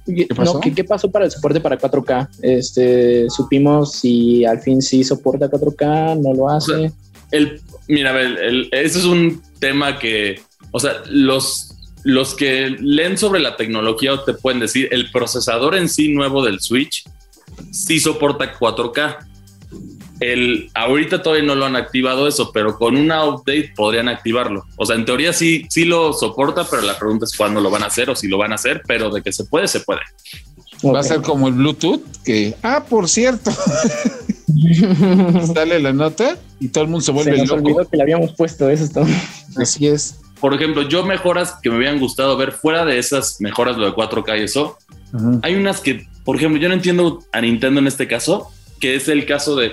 [0.06, 0.60] ¿Qué pasó?
[0.60, 2.28] ¿qué, pasó para el soporte para 4K?
[2.42, 6.92] Este, supimos si al fin sí soporta 4K, no lo hace.
[7.30, 10.40] el, mira, el, eso es un tema que,
[10.72, 15.88] o sea, los, los que leen sobre la tecnología te pueden decir, el procesador en
[15.88, 17.04] sí nuevo del Switch
[17.72, 19.30] sí soporta 4K
[20.20, 24.66] el, ahorita todavía no lo han activado eso, pero con una update podrían activarlo.
[24.76, 27.82] O sea, en teoría sí, sí lo soporta, pero la pregunta es cuándo lo van
[27.82, 30.00] a hacer o si lo van a hacer, pero de que se puede, se puede.
[30.84, 33.50] Va a ser como el Bluetooth, que, ah, por cierto,
[35.54, 37.88] sale la nota y todo el mundo se vuelve se loco.
[37.90, 39.02] que le habíamos puesto eso.
[39.56, 40.16] Así es.
[40.40, 43.92] Por ejemplo, yo mejoras que me habían gustado ver fuera de esas mejoras, lo de
[43.92, 44.78] 4K y eso,
[45.42, 48.48] hay unas que, por ejemplo, yo no entiendo a Nintendo en este caso,
[48.80, 49.72] que es el caso de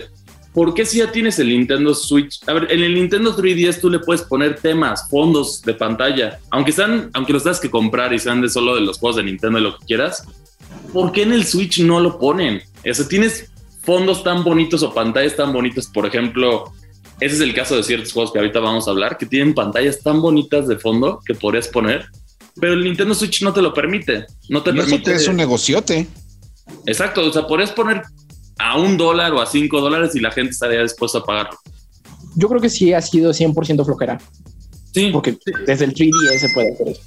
[0.54, 2.40] ¿por qué si ya tienes el Nintendo Switch?
[2.48, 6.72] A ver, en el Nintendo 3DS tú le puedes poner temas, fondos de pantalla, aunque
[6.72, 9.60] sean, aunque los tengas que comprar y sean de solo de los juegos de Nintendo
[9.60, 10.24] y lo que quieras.
[10.92, 12.62] ¿Por qué en el Switch no lo ponen?
[12.90, 13.52] O sea, tienes
[13.84, 16.74] fondos tan bonitos o pantallas tan bonitas, por ejemplo,
[17.20, 20.02] ese es el caso de ciertos juegos que ahorita vamos a hablar, que tienen pantallas
[20.02, 22.06] tan bonitas de fondo que podrías poner,
[22.60, 24.26] pero el Nintendo Switch no te lo permite.
[24.50, 25.12] No te permite.
[25.12, 26.08] Eso es un negociote.
[26.86, 28.02] Exacto, o sea, podrías poner
[28.60, 31.58] a un dólar o a cinco dólares y la gente estaría dispuesta a pagarlo.
[32.36, 34.20] Yo creo que sí ha sido 100% flojera.
[34.94, 35.10] Sí.
[35.12, 37.02] Porque desde el 3DS se puede hacer eso.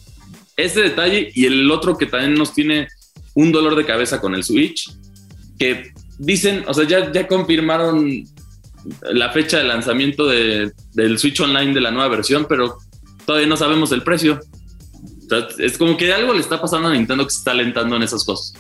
[0.57, 2.89] Ese detalle y el otro que también nos tiene
[3.35, 4.93] un dolor de cabeza con el Switch,
[5.59, 8.25] que dicen, o sea, ya, ya confirmaron
[9.13, 12.79] la fecha de lanzamiento de- del Switch Online de la nueva versión, pero
[13.27, 14.41] todavía no sabemos el precio.
[15.27, 17.97] O sea, es como que algo le está pasando a Nintendo que se está alentando
[17.97, 18.55] en esas cosas.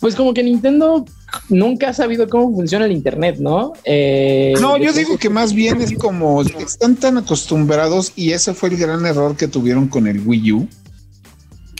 [0.00, 1.04] Pues como que Nintendo
[1.48, 3.72] nunca ha sabido cómo funciona el Internet, ¿no?
[3.84, 8.68] Eh, No, yo digo que más bien es como están tan acostumbrados y ese fue
[8.70, 10.68] el gran error que tuvieron con el Wii U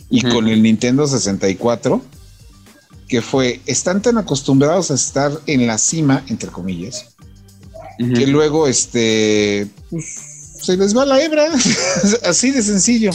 [0.09, 2.01] y con el Nintendo 64,
[3.09, 7.15] que fue, están tan acostumbrados a estar en la cima, entre comillas,
[7.99, 11.47] que luego este, pues, se les va la hebra,
[12.25, 13.11] así de sencillo.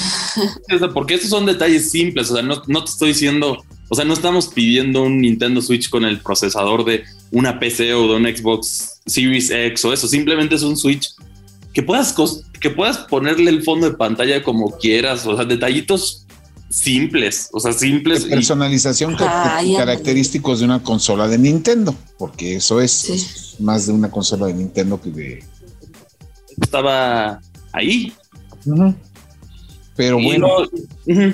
[0.94, 4.14] Porque estos son detalles simples, o sea, no, no te estoy diciendo, o sea, no
[4.14, 9.02] estamos pidiendo un Nintendo Switch con el procesador de una PC o de un Xbox
[9.06, 11.10] Series X o eso, simplemente es un Switch
[11.74, 12.16] que puedas,
[12.60, 16.28] que puedas ponerle el fondo de pantalla como quieras, o sea, detallitos
[16.70, 18.26] simples, o sea, simples.
[18.26, 23.26] y- Personalización característicos de una consola de Nintendo, porque eso es Sí.
[23.64, 25.44] más de una consola de Nintendo que de...
[26.62, 27.40] estaba
[27.74, 28.14] ahí.
[29.96, 30.48] Pero Y bueno.
[31.06, 31.34] no-.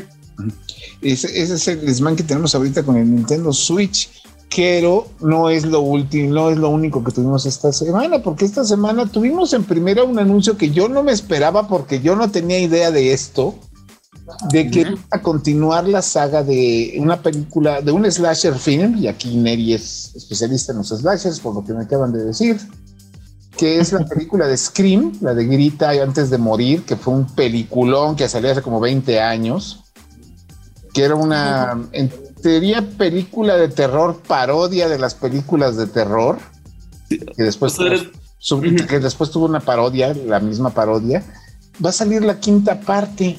[1.01, 4.09] Ese, ese es el desmán que tenemos ahorita con el Nintendo Switch.
[4.55, 8.63] Pero no es lo último, no es lo único que tuvimos esta semana, porque esta
[8.63, 12.59] semana tuvimos en primera un anuncio que yo no me esperaba porque yo no tenía
[12.59, 13.55] idea de esto,
[14.51, 14.91] de que Ujú.
[14.93, 19.73] iba a continuar la saga de una película, de un slasher film, y aquí Neri
[19.73, 22.57] es especialista en los slashers, por lo que me acaban de decir,
[23.57, 27.25] que es la película de Scream, la de Grita antes de morir, que fue un
[27.27, 29.81] peliculón que salió hace como 20 años
[30.93, 32.09] que era una, en
[32.41, 36.39] teoría, película de terror, parodia de las películas de terror,
[37.09, 38.07] que después, O sea, eres-
[38.37, 38.77] su- Ujú.
[38.87, 41.21] que después tuvo una parodia, la misma parodia,
[41.83, 43.37] va a salir la quinta parte.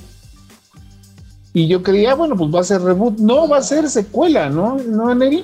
[1.56, 3.18] Y yo creía, bueno, pues va a ser reboot.
[3.18, 4.76] No, va a ser secuela, ¿no?
[4.76, 5.42] ¿No, Neri?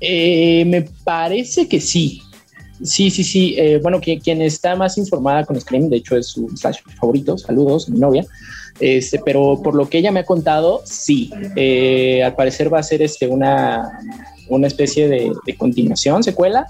[0.00, 2.20] Eh, me parece que sí.
[2.82, 3.54] Sí, sí, sí.
[3.58, 7.38] Eh, bueno, que, quien está más informada con Scream, de hecho es su slash favorito,
[7.38, 8.26] saludos, mi novia.
[8.80, 11.30] Este, pero por lo que ella me ha contado, sí.
[11.54, 14.00] Eh, al parecer va a ser este, una,
[14.48, 16.66] una especie de, de continuación, secuela.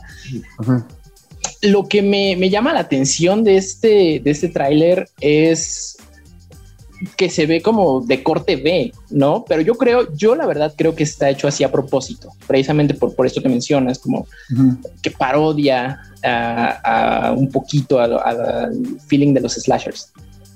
[1.63, 5.97] Lo que me, me llama la atención de este, de este tráiler es
[7.17, 9.45] que se ve como de corte B, ¿no?
[9.49, 13.15] Pero yo creo, yo la verdad creo que está hecho así a propósito, precisamente por,
[13.15, 14.27] por esto que mencionas, como
[15.03, 18.73] que parodia a, a un poquito al
[19.09, 20.13] feeling de los slashers.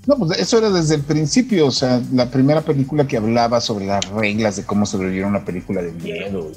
[0.07, 3.87] No, pues eso era desde el principio, o sea, la primera película que hablaba sobre
[3.87, 6.53] las reglas de cómo sobrevivir a una película de miedo.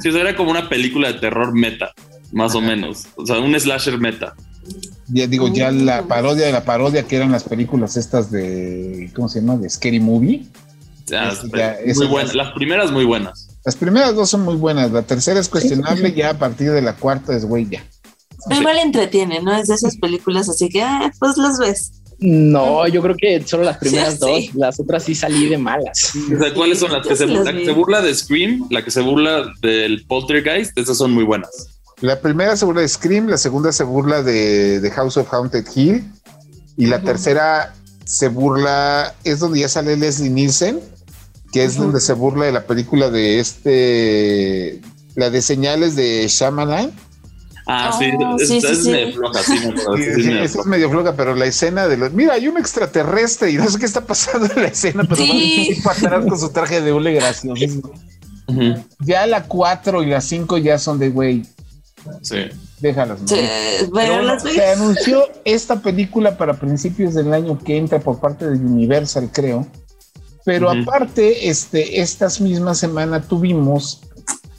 [0.00, 1.92] Sí, o sea, era como una película de terror meta,
[2.32, 3.06] más o menos.
[3.14, 4.34] O sea, un slasher meta.
[5.08, 9.28] Ya digo, ya la parodia de la parodia que eran las películas estas de, ¿cómo
[9.28, 9.56] se llama?
[9.56, 10.46] De Scary Movie.
[11.06, 11.32] Ya-
[11.96, 12.34] muy buenas.
[12.34, 13.48] Las primeras muy buenas.
[13.64, 16.94] Las primeras dos son muy buenas, la tercera es cuestionable, ya a partir de la
[16.94, 17.84] cuarta es güey, ya.
[18.48, 19.54] Pero igual entretiene, ¿no?
[19.56, 21.92] Es de esas películas así que, ah, pues las ves.
[22.18, 24.20] No, yo creo que solo las primeras Sí.
[24.20, 26.12] dos, las otras sí salí de malas.
[26.34, 27.64] O sea, ¿cuáles son las que yo se, sí las la que vi.
[27.66, 28.66] se burla de Scream?
[28.70, 31.50] La que se burla del Poltergeist, esas son muy buenas.
[32.02, 35.64] La primera se burla de Scream, la segunda se burla de, de House of Haunted
[35.74, 36.04] Hill
[36.76, 40.80] y la tercera se burla, es donde ya sale Leslie Nielsen,
[41.52, 44.80] que es donde se burla de la película de este,
[45.14, 46.90] la de señales de Shyamalan.
[47.68, 48.06] Ah, Oh, sí,
[48.40, 48.90] es, sí, sí, es sí.
[48.90, 50.68] medio floja, sí, me acuerdo, sí, Sí, es medio Eso es floja.
[50.68, 52.12] medio floja, pero la escena de los.
[52.12, 55.80] Mira, hay un extraterrestre y no sé qué está pasando en la escena, pero Sí.
[55.86, 57.92] va para atrás con su traje de hule graciosísimo.
[58.48, 61.42] Ujú, Ya la 4 y la 5 ya son de güey,
[62.22, 62.36] Sí.
[62.80, 63.20] déjalas.
[63.26, 69.66] se anunció esta película para principios del año que entra por parte de Universal, creo.
[70.44, 74.00] Pero aparte, este, estas mismas semanas tuvimos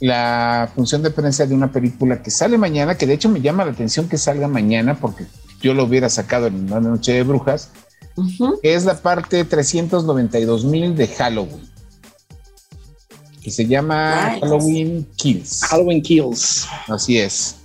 [0.00, 3.64] la función de prensa de una película que sale mañana, que de hecho me llama
[3.64, 5.26] la atención que salga mañana porque
[5.60, 7.70] yo lo hubiera sacado en la noche de brujas,
[8.16, 8.60] Ujú.
[8.62, 11.73] que es la parte 392 mil de Halloween.
[13.44, 14.40] Que se llama Nice.
[14.40, 15.62] Halloween Kills.
[15.64, 16.66] Halloween Kills.
[16.88, 17.56] Así es.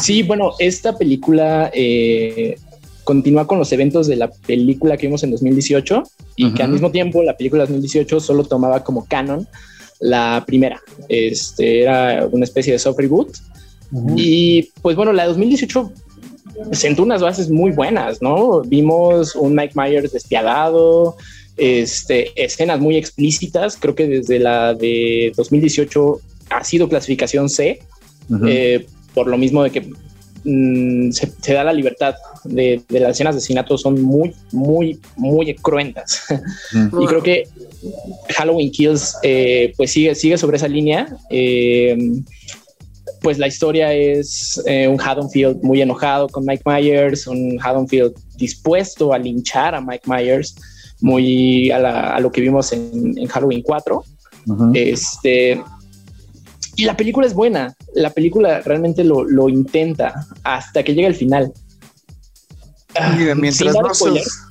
[0.00, 2.56] Sí, bueno, esta película eh,
[3.04, 6.02] continúa con los eventos de la película que vimos en 2018
[6.36, 6.62] y que Ujú.
[6.62, 9.48] al mismo tiempo la película de 2018 solo tomaba como canon
[9.98, 10.80] la primera.
[11.08, 13.36] Este era una especie de soft reboot.
[14.16, 15.92] Y pues bueno, la de 2018
[16.72, 18.60] sentó unas bases muy buenas, ¿no?
[18.62, 21.16] Vimos un Mike Myers despiadado,
[21.56, 23.76] este, escenas muy explícitas.
[23.76, 27.80] Creo que desde la de 2018 ha sido clasificación C,
[28.28, 28.46] Ujú.
[28.46, 29.90] eh, por lo mismo de que
[30.44, 32.14] mm, se, se da la libertad
[32.48, 36.24] de, las escenas de asesinato son muy, muy, muy cruentas.
[37.00, 37.44] y creo que
[38.36, 41.08] Halloween Kills eh, pues sigue, sigue sobre esa línea.
[41.30, 41.96] Eh,
[43.20, 49.12] pues la historia es eh, un Haddonfield muy enojado con Mike Myers, un Haddonfield dispuesto
[49.12, 50.54] a linchar a Mike Myers,
[51.00, 54.04] muy a, lo que vimos en, Halloween 4.
[54.74, 55.62] Este,
[56.76, 61.52] y la película es buena, la película realmente lo, intenta hasta que llega el final.
[63.18, 64.42] Mira, mientras sin dar spoilers,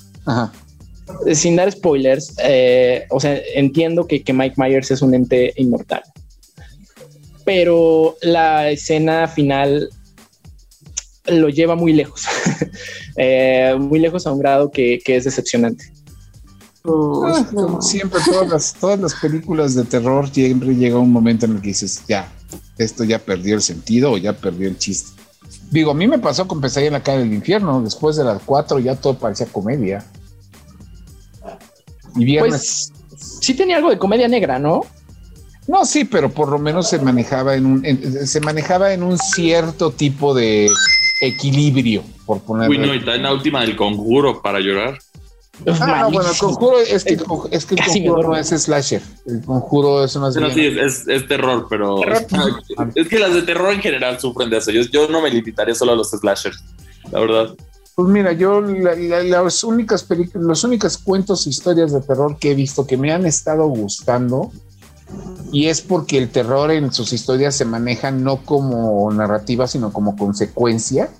[1.32, 6.02] sin dar spoilers eh, o sea, entiendo que, que Mike Myers es un ente inmortal
[7.46, 9.88] pero la escena final
[11.26, 12.24] lo lleva muy lejos,
[13.16, 15.84] eh, muy lejos a un grado que, es decepcionante.
[17.26, 21.60] Ah, siempre, todas las, todas las películas de terror siempre llega un momento en el
[21.60, 22.32] que dices, ya,
[22.78, 25.20] esto ya perdió el sentido o ya perdió el chiste.
[25.70, 28.42] Digo, a mí me pasó con Pesadilla en la cara del infierno, después de las
[28.42, 30.04] cuatro ya todo parecía comedia.
[32.16, 32.92] Y viernes...
[33.10, 34.82] Pues, sí tenía algo de comedia negra, ¿no?
[35.68, 37.84] No, sí, pero por lo menos se manejaba en un,
[38.26, 40.70] se manejaba en un cierto tipo de
[41.20, 42.70] equilibrio, por ponerlo.
[42.70, 44.98] Uy, no, y está en la última del conjuro para llorar.
[45.80, 47.14] Ah, no, bueno, el conjuro es que,
[47.50, 49.02] es que el conjuro no es slasher.
[49.26, 50.30] El conjuro es una.
[50.30, 52.00] No, sí, es, es, terror, pero.
[52.94, 54.70] Es que las de terror en general sufren de eso.
[54.70, 56.62] Yo, yo no me limitaría solo a los slashers,
[57.10, 57.54] la verdad.
[57.94, 62.54] Pues mira, yo las únicas películas, los únicos cuentos e historias de terror que he
[62.54, 64.52] visto que me han estado gustando
[65.52, 70.16] y es porque el terror en sus historias se maneja no como narrativa, sino como
[70.16, 71.10] consecuencia.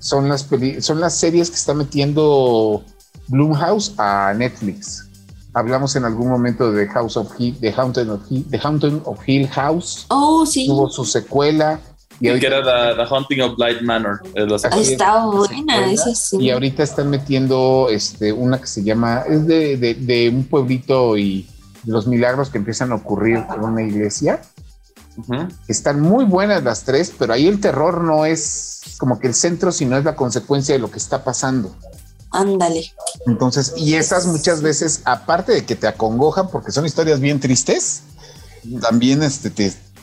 [0.00, 0.46] Son las,
[0.80, 2.84] son las series que está metiendo
[3.28, 5.08] Bloomhouse a Netflix.
[5.54, 9.18] Hablamos en algún momento de House of Hill, de Haunted of Hill, de Haunted of
[9.26, 10.06] Hill House.
[10.08, 10.66] Oh, sí.
[10.66, 11.80] Tuvo su secuela.
[12.20, 14.20] Y, que era the, Haunting of Blight Manor.
[14.34, 16.38] Está buena, esa sí.
[16.40, 21.16] Y ahorita están metiendo este, una que se llama, es de, de, de un pueblito
[21.16, 21.46] y
[21.86, 24.40] los milagros que empiezan a ocurrir en una iglesia.
[25.66, 29.72] Están muy buenas las tres, pero ahí el terror no es como que el centro,
[29.72, 31.74] sino es la consecuencia de lo que está pasando.
[32.36, 32.92] Ándale.
[33.26, 38.02] Entonces, y esas muchas veces, aparte de que te acongojan, porque son historias bien tristes,
[38.82, 39.50] también este,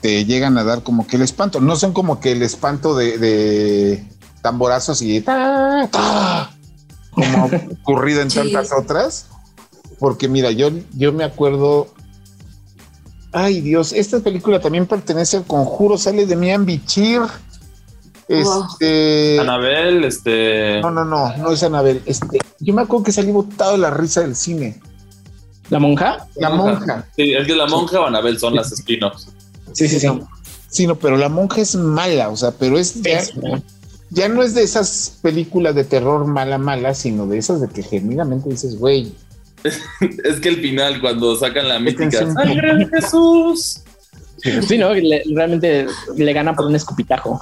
[0.01, 1.61] te, llegan a dar como que el espanto.
[1.61, 4.03] No son como que el espanto de,
[4.41, 6.49] tamborazos y ta,
[7.11, 7.51] como
[7.83, 9.27] ocurrido en tantas otras,
[9.99, 11.87] porque mira, yo, yo me acuerdo.
[13.31, 17.21] Ay, Dios, esta película también pertenece al conjuro, sale de Mian Bichir.
[18.27, 19.39] Este.
[19.39, 20.81] Anabel, este.
[20.81, 22.01] No, no, no, no es Anabel.
[22.05, 24.81] Este, yo me acuerdo que salí botado de la risa del cine.
[25.69, 26.27] ¿La monja?
[26.35, 27.07] La monja.
[27.15, 28.99] Sí, es que la monja o Anabel son las spin
[29.71, 30.07] Sí, sí, sí.
[30.69, 33.21] Sí, no, pero la monja es mala, o sea, pero es ya,
[34.09, 37.83] ya, no es de esas películas de terror mala, mala, sino de esas de que
[37.83, 39.13] genuinamente dices, güey,
[40.23, 43.82] es que el final, cuando sacan la mítica ¡Sangre Jesús!
[44.67, 44.89] Sí, ¿no?
[45.33, 47.39] realmente le gana por un escupitajo.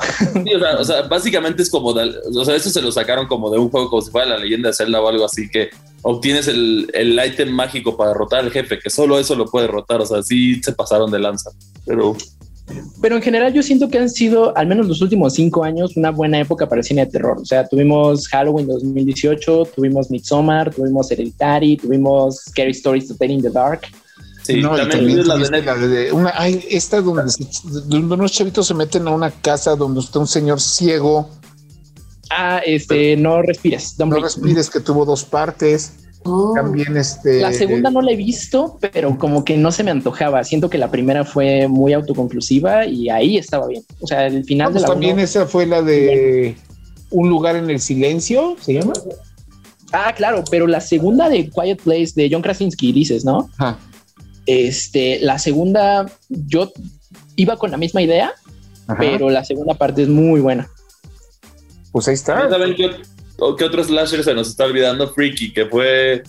[0.80, 3.90] o, sea, básicamente es como, o sea, eso se lo sacaron como de un juego
[3.90, 5.70] como si fuera la leyenda de Zelda o algo así, que
[6.04, 10.02] obtienes el, el ítem mágico para derrotar al jefe, que solo eso lo puede derrotar,
[10.02, 11.52] o sea, sí se pasaron de lanza,
[11.86, 12.16] pero
[13.02, 16.12] pero en general yo siento que han sido, al menos los últimos cinco años, una
[16.12, 17.38] buena época para el cine de terror.
[17.40, 23.42] O sea, tuvimos Halloween 2018, tuvimos Midsommar, tuvimos Hereditary, tuvimos Scary Stories to Tell in
[23.42, 23.88] the Dark.
[24.44, 25.38] Sí, no, también, la
[25.76, 27.32] de, una, hay esta donde,
[27.86, 31.30] donde, unos chavitos se meten a una casa donde está un señor ciego.
[32.32, 33.96] Ah, este, no respires.
[34.00, 35.94] No respires, que tuvo dos partes.
[36.24, 36.54] Oh.
[36.56, 37.42] También este.
[37.42, 40.44] La segunda no la he visto, pero como que no se me antojaba.
[40.44, 43.84] Siento que la primera fue muy autoconclusiva y ahí estaba bien.
[44.00, 44.88] O sea, el final de pues la.
[44.88, 46.56] También esa fue la de
[47.10, 48.94] Un lugar en el silencio, ¿se llama?
[49.94, 53.50] Ah, claro, pero la segunda de Quiet Place de John Krasinski, dices, ¿no?
[54.46, 56.72] Este, la segunda, yo
[57.36, 58.34] iba con la misma idea,
[58.98, 60.70] pero la segunda parte es muy buena.
[61.92, 62.50] Pues ahí está.
[62.50, 62.92] ¿Saben qué,
[63.58, 65.12] ¿Qué otro slasher se nos está olvidando?
[65.14, 66.24] Freaky, que fue.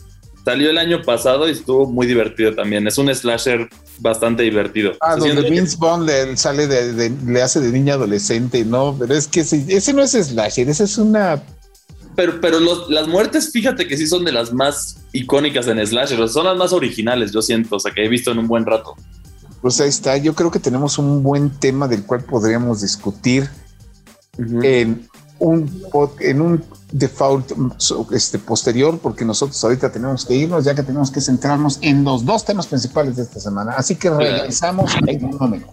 [0.44, 2.86] Salió el año pasado y estuvo muy divertido también.
[2.88, 3.68] Es un slasher
[4.00, 4.92] bastante divertido.
[5.00, 8.96] Ah, donde Vince Vaughn le, sale de, le hace de niña adolescente, ¿no?
[8.98, 11.40] Pero es que ese, no es slasher, esa es una
[12.14, 12.58] pero, pero
[12.88, 16.72] las muertes, fíjate que sí son de las más icónicas en Slasher, son las más
[16.72, 18.94] originales, yo siento, o sea, que he visto en un buen rato.
[19.60, 23.48] Pues ahí está, yo creo que tenemos un buen tema del cual podríamos discutir
[24.38, 25.08] en
[25.38, 25.82] un
[26.20, 27.52] en un default
[28.12, 32.24] este, posterior, porque nosotros ahorita tenemos que irnos, ya que tenemos que centrarnos en los
[32.24, 33.72] dos temas principales de esta semana.
[33.76, 35.72] Así que regresamos en un momento.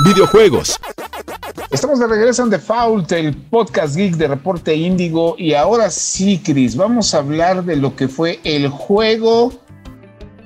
[0.00, 0.80] Videojuegos.
[1.70, 5.36] Estamos de regreso en The Fault, el podcast geek de Reporte Índigo.
[5.38, 9.52] Y ahora sí, Chris, vamos a hablar de lo que fue el juego,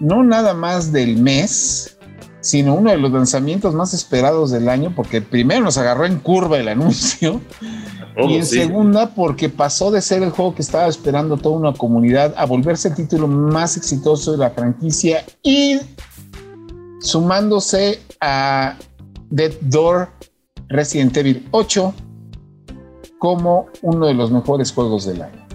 [0.00, 1.96] no nada más del mes,
[2.40, 6.58] sino uno de los lanzamientos más esperados del año, porque primero nos agarró en curva
[6.58, 7.40] el anuncio.
[8.16, 12.34] y en segunda, porque pasó de ser el juego que estaba esperando toda una comunidad
[12.36, 15.78] a volverse el título más exitoso de la franquicia y
[17.00, 18.76] sumándose a
[19.30, 20.08] Dead Door
[20.68, 21.94] Resident Evil 8
[23.18, 25.46] como uno de los mejores juegos del año.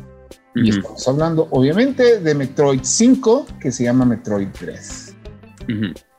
[0.55, 5.15] Y estamos hablando, obviamente, de Metroid 5, que se llama Metroid 3.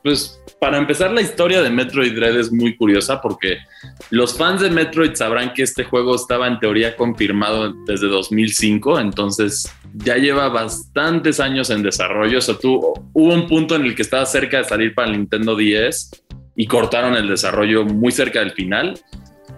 [0.02, 3.58] Pues para empezar, la historia de Metroid Dread es muy curiosa porque
[4.10, 9.70] los fans de Metroid sabrán que este juego estaba en teoría confirmado desde 2005, entonces
[9.94, 12.38] ya lleva bastantes años en desarrollo.
[12.38, 12.80] O sea, tú,
[13.12, 16.24] hubo un punto en el que estaba cerca de salir para el Nintendo 10
[16.56, 18.98] y cortaron el desarrollo muy cerca del final.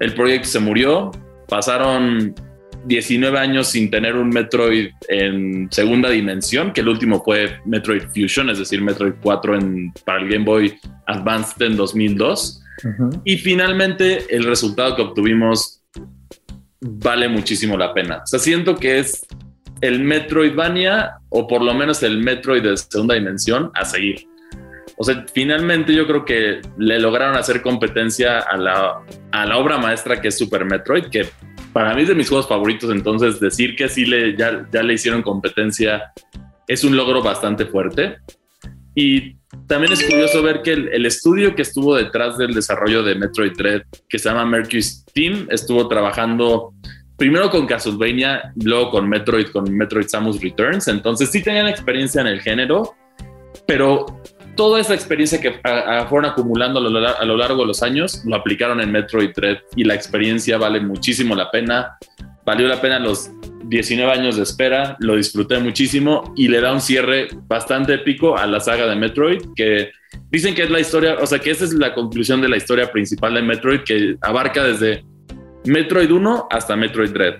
[0.00, 1.10] El proyecto se murió,
[1.48, 2.34] pasaron
[2.86, 8.50] 19 años sin tener un Metroid en segunda dimensión, que el último fue Metroid Fusion,
[8.50, 12.62] es decir, Metroid 4 en, para el Game Boy Advanced en 2002.
[13.24, 15.82] Y finalmente el resultado que obtuvimos
[16.80, 18.18] vale muchísimo la pena.
[18.22, 19.26] O sea, siento que es
[19.80, 24.26] el Metroidvania o por lo menos el Metroid de segunda dimensión a seguir.
[24.98, 29.00] O sea, finalmente yo creo que le lograron hacer competencia a la,
[29.32, 31.28] a la obra maestra que es Super Metroid, que
[31.72, 34.94] para mí es de mis juegos favoritos, entonces decir que sí le, ya, ya le
[34.94, 36.12] hicieron competencia
[36.66, 38.18] es un logro bastante fuerte.
[38.94, 39.36] Y
[39.66, 43.82] también es curioso ver que el, estudio que estuvo detrás del desarrollo de Metroid Dread,
[44.08, 46.72] que se llama Mercury Steam, estuvo trabajando
[47.16, 50.88] primero con Castlevania, luego con Metroid, con Metroid Samus Returns.
[50.88, 52.94] Entonces sí tenían experiencia en el género,
[53.66, 54.06] pero
[54.56, 55.60] toda esa experiencia que
[56.08, 59.94] fueron acumulando a lo, largo de los años, lo aplicaron en Metroid Dread y la
[59.94, 61.96] experiencia vale muchísimo la pena.
[62.44, 63.30] Valió la pena los
[63.64, 68.46] 19 años de espera, lo disfruté muchísimo y le da un cierre bastante épico a
[68.46, 69.90] la saga de Metroid, que
[70.30, 72.90] dicen que es la historia, o sea, que esa es la conclusión de la historia
[72.90, 75.04] principal de Metroid, que abarca desde
[75.64, 77.34] Metroid 1 hasta Metroid Dread.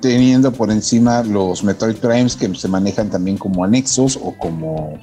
[0.00, 5.00] Teniendo por encima los Metroid Primes que se manejan también como anexos o como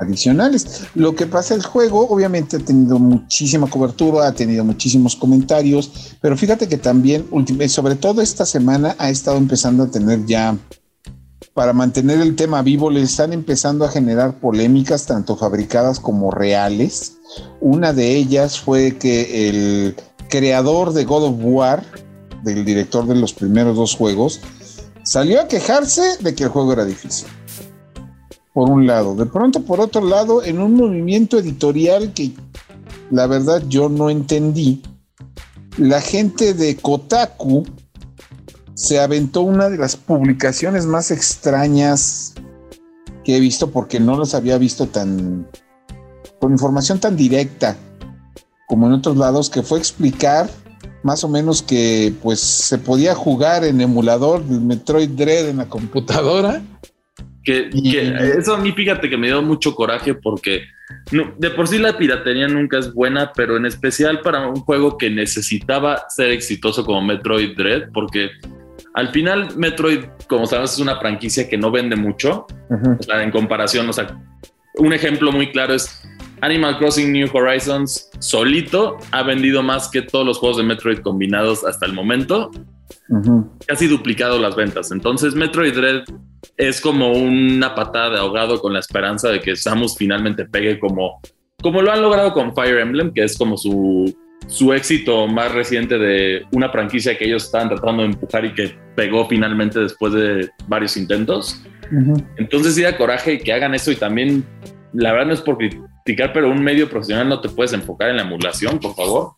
[0.00, 0.86] adicionales.
[0.94, 6.36] Lo que pasa, el juego obviamente ha tenido muchísima cobertura, ha tenido muchísimos comentarios, pero
[6.36, 7.26] fíjate que también,
[7.68, 10.56] sobre todo esta semana, ha estado empezando a tener ya,
[11.54, 17.16] para mantener el tema vivo, le están empezando a generar polémicas, tanto fabricadas como reales.
[17.60, 19.96] Una de ellas fue que el
[20.28, 21.82] creador de God of War,
[22.44, 24.40] del director de los primeros dos juegos,
[25.02, 27.26] salió a quejarse de que el juego era difícil
[28.56, 29.14] por un lado.
[29.14, 32.32] De pronto, por otro lado, en un movimiento editorial que
[33.10, 34.82] la verdad yo no entendí,
[35.76, 37.66] la gente de Kotaku
[38.72, 42.32] se aventó una de las publicaciones más extrañas
[43.24, 45.46] que he visto porque no los había visto tan
[46.40, 47.76] con información tan directa
[48.68, 50.48] como en otros lados que fue explicar
[51.02, 56.62] más o menos que pues se podía jugar en emulador Metroid Dread en la computadora
[57.46, 57.70] que,
[58.36, 60.64] eso a mí, fíjate que me dio mucho coraje porque
[61.10, 65.08] de por sí la piratería nunca es buena, pero en especial para un juego que
[65.08, 68.30] necesitaba ser exitoso como Metroid Dread, porque
[68.94, 73.30] al final Metroid, como sabes, es una franquicia que no vende mucho, o sea, en
[73.30, 74.20] comparación, o sea,
[74.74, 76.02] un ejemplo muy claro es
[76.40, 81.64] Animal Crossing New Horizons solito ha vendido más que todos los juegos de Metroid combinados
[81.64, 82.50] hasta el momento.
[83.66, 84.90] Casi duplicado las ventas.
[84.90, 86.04] Entonces Metroid Dread
[86.56, 91.20] es como una patada de ahogado con la esperanza de que Samus finalmente pegue como,
[91.62, 94.14] como lo han logrado con Fire Emblem, que es como su,
[94.48, 98.76] su éxito más reciente de una franquicia que ellos estaban tratando de empujar y que
[98.94, 101.62] pegó finalmente después de varios intentos.
[102.36, 104.44] Entonces sí da coraje que hagan eso y también
[104.92, 105.56] la verdad no es por
[106.14, 109.32] pero un medio profesional no te puedes enfocar en la emulación, por favor.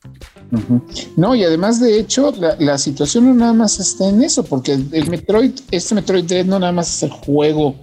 [1.16, 5.09] No, y además, de hecho, la, situación no nada más está en eso, porque el
[5.09, 7.75] Metroid, este Metroid Dread no nada más es el juego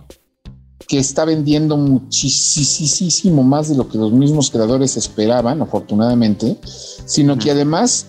[0.87, 7.51] que está vendiendo muchísimo más de lo que los mismos creadores esperaban, afortunadamente, sino que
[7.51, 8.07] además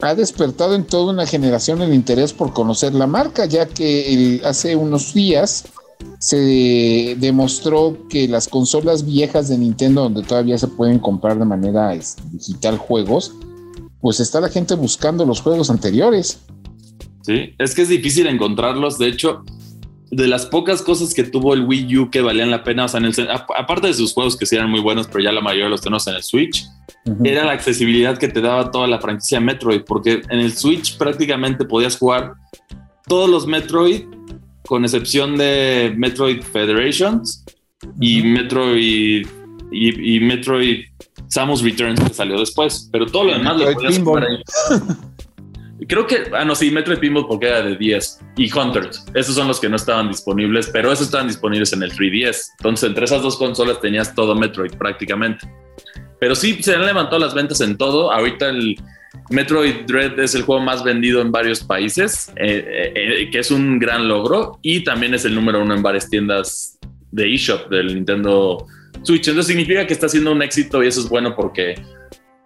[0.00, 4.76] ha despertado en toda una generación el interés por conocer la marca, ya que hace
[4.76, 5.64] unos días
[6.18, 11.96] se demostró que las consolas viejas de Nintendo, donde todavía se pueden comprar de manera
[12.32, 13.34] digital juegos,
[14.00, 16.40] pues está la gente buscando los juegos anteriores.
[17.22, 18.98] Sí, es que es difícil encontrarlos.
[18.98, 19.44] De hecho,
[20.10, 22.98] de las pocas cosas que tuvo el Wii U que valían la pena, o sea,
[22.98, 25.64] en el, aparte de sus juegos que sí eran muy buenos, pero ya la mayoría
[25.64, 26.66] de los tenemos en el Switch,
[27.24, 31.64] era la accesibilidad que te daba toda la franquicia Metroid, porque en el Switch prácticamente
[31.64, 32.34] podías jugar
[33.06, 34.04] todos los Metroid,
[34.68, 37.42] con excepción de Metroid Federations
[37.98, 39.26] y Metroid
[39.72, 40.84] y, Metroid
[41.28, 44.42] Samus Returns que salió después, pero todo lo demás lo podías jugar ahí.
[45.88, 49.06] Creo que, ah, no, sí, Metroid Pinball porque era de 10 y Hunters.
[49.14, 52.48] Esos son los que no estaban disponibles, pero esos estaban disponibles en el 3DS.
[52.58, 55.50] Entonces, entre esas dos consolas tenías todo Metroid prácticamente.
[56.20, 58.12] Pero sí, se han levantado las ventas en todo.
[58.12, 58.76] Ahorita el
[59.30, 63.50] Metroid Dread es el juego más vendido en varios países, eh, eh, eh, que es
[63.50, 64.58] un gran logro.
[64.62, 66.78] Y también es el número uno en varias tiendas
[67.10, 68.66] de eShop del Nintendo
[69.02, 69.28] Switch.
[69.28, 71.74] Entonces significa que está siendo un éxito y eso es bueno porque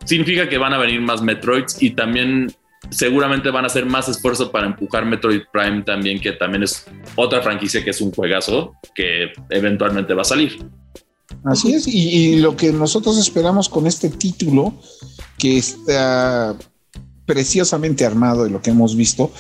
[0.05, 2.53] significa que van a venir más Metroids y también
[2.91, 6.87] seguramente van a hacer más esfuerzo para empujar Metroid Prime también, que también es
[7.17, 10.59] otra franquicia que es un juegazo que eventualmente va a salir.
[11.45, 14.74] Así es, y, lo que nosotros esperamos con este título,
[15.39, 16.57] que está
[17.26, 19.33] preciosamente armado de lo que hemos visto,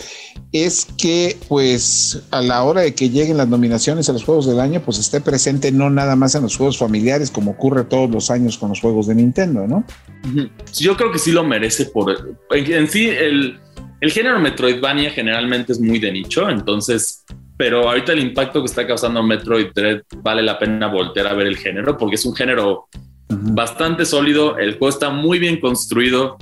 [0.52, 4.60] es que pues a la hora de que lleguen las nominaciones a los Juegos del
[4.60, 8.30] Año, pues esté presente no nada más en los juegos familiares como ocurre todos los
[8.30, 9.84] años con los juegos de Nintendo, ¿no?
[10.74, 12.36] Yo creo que sí lo merece por...
[12.50, 13.58] En, sí, el,
[14.00, 17.24] el género Metroidvania generalmente es muy de nicho, entonces
[17.62, 21.46] pero ahorita el impacto que está causando Metroid Dread vale la pena voltear a ver
[21.46, 22.88] el género porque es un género
[23.28, 26.38] bastante sólido, el juego está muy bien construido,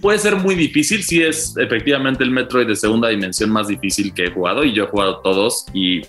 [0.00, 4.26] puede ser muy difícil, si es efectivamente el Metroid de segunda dimensión más difícil que
[4.26, 6.02] he jugado y yo he jugado todos y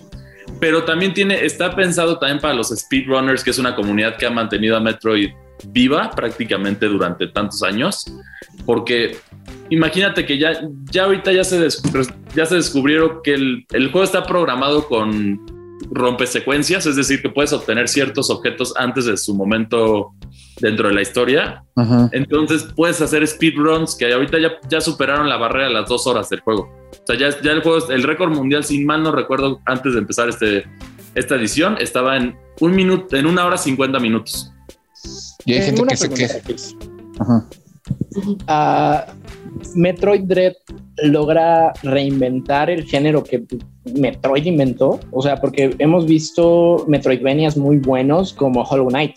[0.60, 4.30] pero también tiene está pensado también para los speedrunners, que es una comunidad que ha
[4.30, 5.30] mantenido a Metroid
[5.70, 8.04] viva prácticamente durante tantos años,
[8.64, 9.16] porque
[9.70, 10.60] imagínate que ya,
[10.90, 11.68] ya ahorita ya se,
[12.34, 15.40] ya se descubrieron que el, el, juego está programado con
[15.90, 20.12] rompesecuencias, es decir, que puedes obtener ciertos objetos antes de su momento
[20.60, 21.64] dentro de la historia.
[22.12, 26.28] Entonces puedes hacer speedruns que ahorita ya, ya superaron la barrera de las dos horas
[26.28, 26.70] del juego.
[26.92, 29.98] O sea, ya, ya el juego, el récord mundial, sin mal no recuerdo, antes de
[29.98, 30.66] empezar este,
[31.14, 34.52] esta edición, estaba en un minuto, en una hora 50 minutos.
[35.44, 36.38] Y hay gente que se queja.
[37.20, 37.46] Ajá.
[39.74, 40.54] Metroid Dread
[41.02, 43.44] logra reinventar el género que
[43.94, 49.16] Metroid inventó, o sea, porque hemos visto Metroidvanias muy buenos como Hollow Knight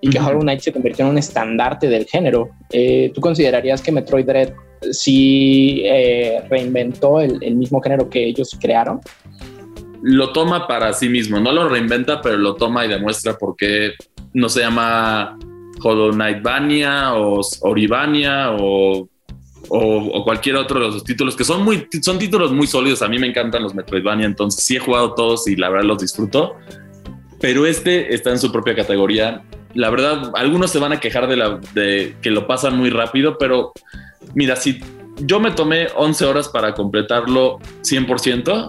[0.00, 2.50] y que Hollow Knight se convirtió en un estandarte del género.
[2.70, 4.52] Eh, ¿Tú considerarías que Metroid Dread
[4.90, 9.00] sí eh, reinventó el, el mismo género que ellos crearon?
[10.02, 13.92] Lo toma para sí mismo, no lo reinventa, pero lo toma y demuestra por qué
[14.34, 15.38] no se llama
[15.82, 16.12] Hollow
[16.42, 19.08] Vania o Oribania o,
[19.68, 23.02] o, cualquier otro de los títulos que son muy son títulos muy sólidos.
[23.02, 25.98] A mí me encantan los Metroidvania, entonces sí he jugado todos y la verdad los
[25.98, 26.56] disfruto.
[27.40, 29.42] Pero este está en su propia categoría.
[29.74, 33.36] La verdad, algunos se van a quejar de, la, de que lo pasan muy rápido,
[33.38, 33.72] pero
[34.34, 34.80] mira, si
[35.18, 38.68] yo me tomé 11 horas para completarlo 100%,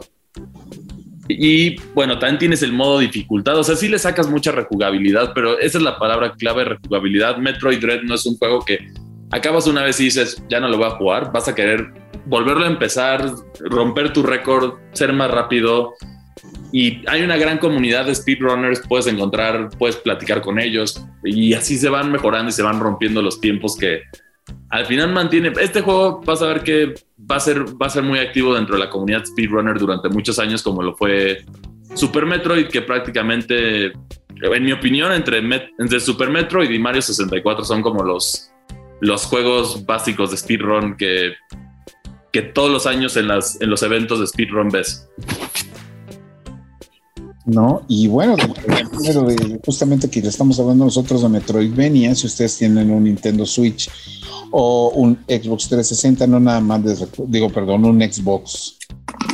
[1.28, 5.58] y bueno, también tienes el modo dificultad, o sea, sí le sacas mucha rejugabilidad, pero
[5.60, 7.38] esa es la palabra clave, rejugabilidad.
[7.38, 8.88] Metroid Dread no es un juego que
[9.32, 11.88] acabas una vez y dices, ya no lo voy a jugar, vas a querer
[12.26, 15.94] volverlo a empezar, romper tu récord, ser más rápido.
[16.72, 21.78] Y hay una gran comunidad de speedrunners, puedes encontrar, puedes platicar con ellos y así
[21.78, 24.02] se van mejorando y se van rompiendo los tiempos que,
[24.70, 25.54] al final mantiene.
[25.60, 28.76] Este juego vas a ver que va a ser, va a ser muy activo dentro
[28.76, 31.46] de la comunidad speedrunner durante muchos años, como lo fue
[31.94, 37.82] Super Metroid, que prácticamente, en mi opinión, entre, entre Super Metroid y Mario 64 son
[37.82, 38.52] como los,
[39.02, 41.34] los juegos básicos de speedrun que,
[42.32, 45.10] que todos los años en, las, en los eventos de speedrun ves.
[47.46, 47.84] ¿No?
[47.88, 48.36] Y bueno,
[49.66, 53.90] justamente que estamos hablando nosotros de Metroidvania, si ustedes tienen un Nintendo Switch
[54.52, 58.78] o un Xbox 360, no nada más les digo, perdón, un Xbox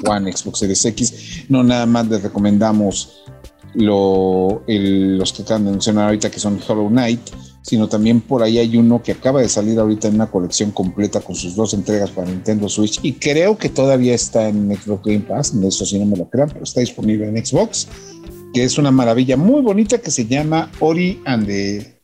[0.07, 3.23] One, Xbox Series X, no nada más les recomendamos
[3.73, 7.21] lo, los que acaban de mencionar ahorita que son Hollow Knight,
[7.61, 11.21] sino también por ahí hay uno que acaba de salir ahorita en una colección completa
[11.21, 15.19] con sus dos entregas para Nintendo Switch y creo que todavía está en Xbox Game
[15.21, 17.87] Pass, eso sí no me lo crean, pero está disponible en Xbox,
[18.53, 22.01] que es una maravilla muy bonita que se llama Ori and the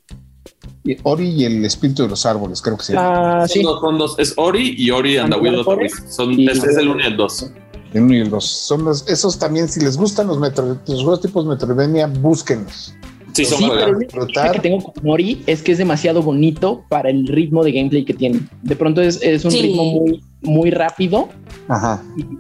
[1.03, 3.43] Ori y el espíritu de los árboles, creo que se llama.
[3.43, 3.61] Ah, sí.
[3.61, 7.01] son, dos, es Ori y Ori and, the Will of the Son, es, el 1
[7.01, 7.51] y el 2.
[7.93, 8.45] El 1 y el 2.
[8.45, 12.93] Son los, esos también, si les gustan los, metro, los juegos tipos Metroidvania, búsquenlos.
[13.37, 17.09] Sí, son sí pero el que tengo con Ori es que es demasiado bonito para
[17.09, 18.39] el ritmo de gameplay que tiene.
[18.63, 21.29] De pronto es, es un ritmo muy, muy rápido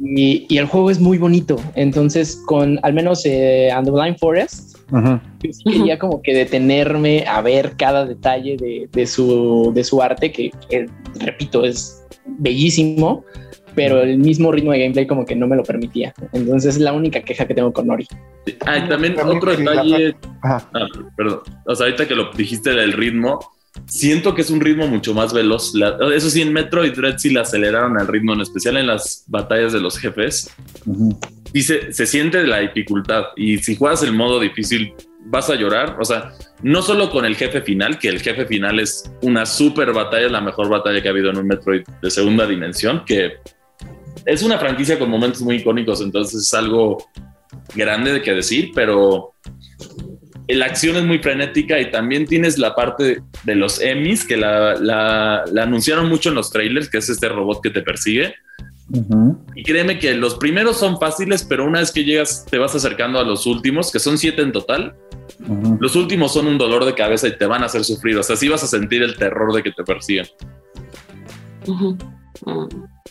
[0.01, 1.57] Y, y, el juego es muy bonito.
[1.75, 4.77] Entonces, con al menos eh, And the Blind Forest,
[5.65, 8.57] quería como que detenerme a ver cada detalle
[8.91, 10.51] de, su, de su arte, que,
[11.19, 13.23] repito, es bellísimo,
[13.77, 16.11] pero el mismo ritmo de gameplay como que no me lo permitía.
[16.33, 18.07] Entonces es la única queja que tengo con Nori.
[18.65, 20.15] Ah, también, otro detalle.
[20.43, 20.67] Ah,
[21.15, 21.41] perdón.
[21.63, 23.39] O sea, ahorita que lo dijiste del ritmo,
[23.85, 25.73] siento que es un ritmo mucho más veloz.
[26.11, 29.73] eso sí, en Metroid Dread sí le aceleraron al ritmo, en especial en las batallas
[29.73, 30.49] de los jefes.
[31.53, 33.25] Y se, se, siente la dificultad.
[33.35, 34.91] Y si juegas el modo difícil,
[35.25, 35.97] vas a llorar.
[35.99, 36.31] O sea,
[36.63, 40.41] no solo con el jefe final, que el jefe final es una super batalla, la
[40.41, 43.33] mejor batalla que ha habido en un Metroid de segunda dimensión, que
[44.27, 46.97] es una franquicia con momentos muy icónicos, entonces es algo
[47.73, 49.33] grande de que decir, pero
[50.49, 55.43] la acción es muy frenética y también tienes la parte de los Emmys que la,
[55.61, 58.35] anunciaron mucho en los trailers, que es este robot que te persigue.
[59.55, 63.19] Y créeme que los primeros son fáciles, pero una vez que llegas, te vas acercando
[63.19, 64.95] a los últimos, que son siete en total.
[65.79, 68.17] Los últimos son un dolor de cabeza y te van a hacer sufrir.
[68.17, 70.27] O sea, sí vas a sentir el terror de que te persigan.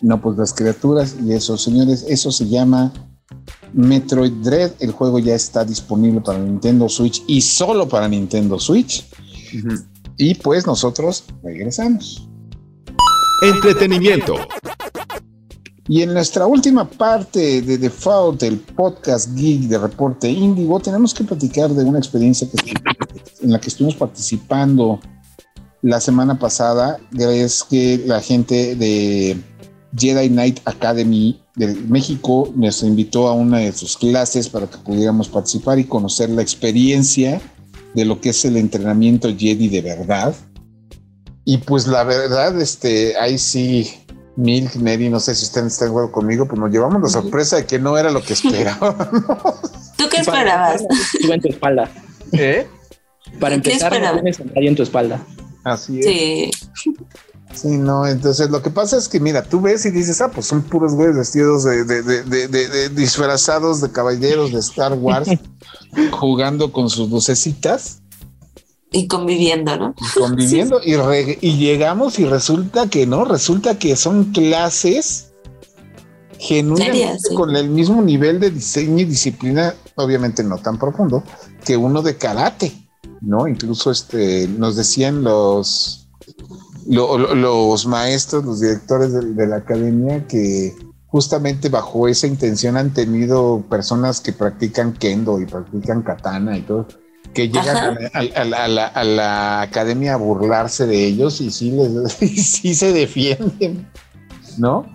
[0.03, 2.93] No, pues las criaturas y eso, señores, eso se llama
[3.73, 4.73] Metroid Dread.
[4.81, 9.07] El juego ya está disponible para Nintendo Switch y solo para Nintendo Switch.
[10.17, 12.29] Y pues nosotros regresamos.
[13.43, 14.35] Entretenimiento.
[15.89, 21.23] Y en nuestra última parte de Default, el podcast geek de Reporte Indigo, tenemos que
[21.23, 22.75] platicar de una experiencia que,
[23.43, 24.99] en la que estuvimos participando
[25.83, 26.99] la semana pasada.
[27.19, 29.37] Es que la gente de
[29.97, 35.29] Jedi Knight Academy de México nos invitó a una de sus clases para que pudiéramos
[35.29, 37.41] participar y conocer la experiencia
[37.95, 40.35] de lo que es el entrenamiento Jedi de verdad.
[41.45, 43.91] Y pues la verdad, este, ahí sí,
[44.37, 47.57] Milk, Neri, no sé si ustedes están de acuerdo conmigo, pues nos llevamos la sorpresa
[47.57, 49.07] de que no era lo que esperábamos.
[49.97, 50.85] ¿Tú qué esperabas?
[51.21, 51.91] Iba en tu espalda.
[52.33, 52.67] ¿Eh?
[53.41, 55.25] Para empezar, tienes en tu espalda.
[55.67, 56.07] Así es.
[56.07, 56.51] Sí.
[57.53, 60.47] Sí, no, entonces lo que pasa es que mira, tú ves y dices, ah, pues
[60.47, 65.29] son puros güeyes vestidos de, de, de, de disfrazados de caballeros de Star Wars
[66.13, 68.03] jugando con sus lucecitas.
[68.93, 69.95] Y conviviendo, ¿no?
[70.17, 70.95] conviviendo y,
[71.41, 75.33] y llegamos y resulta que no, resulta que son clases
[76.39, 81.25] genuinamente con el mismo nivel de diseño y disciplina, obviamente no tan profundo,
[81.65, 82.86] que uno de karate,
[83.21, 83.49] ¿no?
[83.49, 86.07] Incluso este, nos decían los
[86.87, 90.75] los maestros, los directores de, la academia que
[91.07, 96.87] justamente bajo esa intención han tenido personas que practican kendo y practican katana y todo,
[97.35, 102.13] que llegan a, la, academia a burlarse de ellos y sí, les,
[102.61, 103.89] sí se defienden,
[104.59, 104.87] ¿no?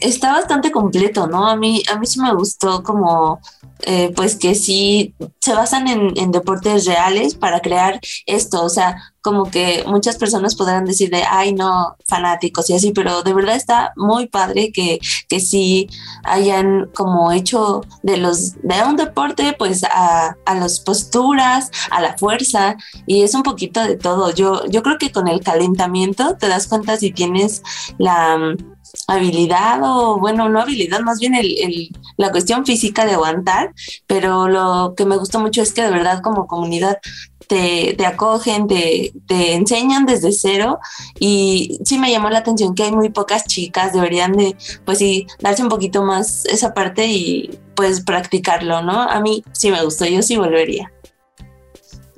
[0.00, 1.48] Está bastante completo, ¿no?
[1.48, 3.40] A mí, a mí sí me gustó como
[3.80, 9.50] eh, pues que sí se basan en, deportes reales para crear esto, o sea, como
[9.50, 13.92] que muchas personas podrán decir de, ay, no, fanáticos y así, pero de verdad está
[13.96, 15.88] muy padre que, que sí
[16.24, 22.16] hayan como hecho de los, de un deporte, pues a, a las posturas, a la
[22.16, 22.76] fuerza,
[23.06, 24.30] y es un poquito de todo.
[24.32, 27.62] Yo, yo creo que con el calentamiento te das cuenta si tienes
[27.98, 28.56] la
[29.06, 33.72] habilidad o bueno, no habilidad, más bien el, la cuestión física de aguantar,
[34.06, 36.98] pero lo que me gustó mucho es que de verdad como comunidad
[37.46, 40.78] te, te acogen, te, te, enseñan desde cero
[41.20, 45.26] y sí me llamó la atención que hay muy pocas chicas, deberían de pues sí
[45.40, 49.02] darse un poquito más esa parte y pues practicarlo, ¿no?
[49.02, 50.90] A mí sí me gustó, yo sí volvería.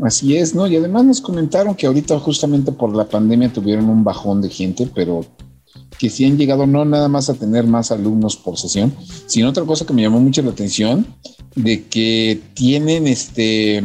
[0.01, 0.67] Así es, ¿no?
[0.69, 4.89] Y además nos comentaron que ahorita justamente por la pandemia tuvieron un bajón de gente,
[4.95, 5.25] pero
[5.99, 8.95] que sí han llegado no nada más a tener más alumnos por sesión,
[9.27, 11.07] sino otra cosa que me llamó mucho la atención,
[11.57, 13.83] de que tienen este,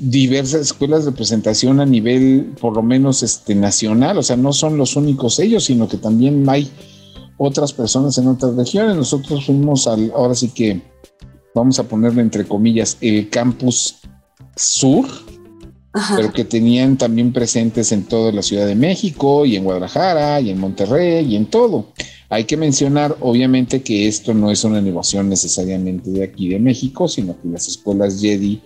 [0.00, 4.76] diversas escuelas de presentación a nivel por lo menos este, nacional, o sea, no son
[4.76, 6.70] los únicos ellos, sino que también hay
[7.36, 8.96] otras personas en otras regiones.
[8.96, 10.82] Nosotros fuimos al, ahora sí que
[11.54, 13.96] vamos a ponerlo entre comillas, el campus
[14.56, 15.06] sur,
[16.16, 20.50] pero que tenían también presentes en toda la Ciudad de México y en Guadalajara y
[20.50, 21.92] en Monterrey y en todo.
[22.30, 27.08] Hay que mencionar, obviamente, que esto no es una innovación necesariamente de aquí de México,
[27.08, 28.60] sino que las escuelas Jedi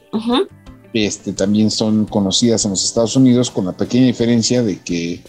[0.93, 5.23] este, también son conocidas en los Estados Unidos, con la pequeña diferencia de que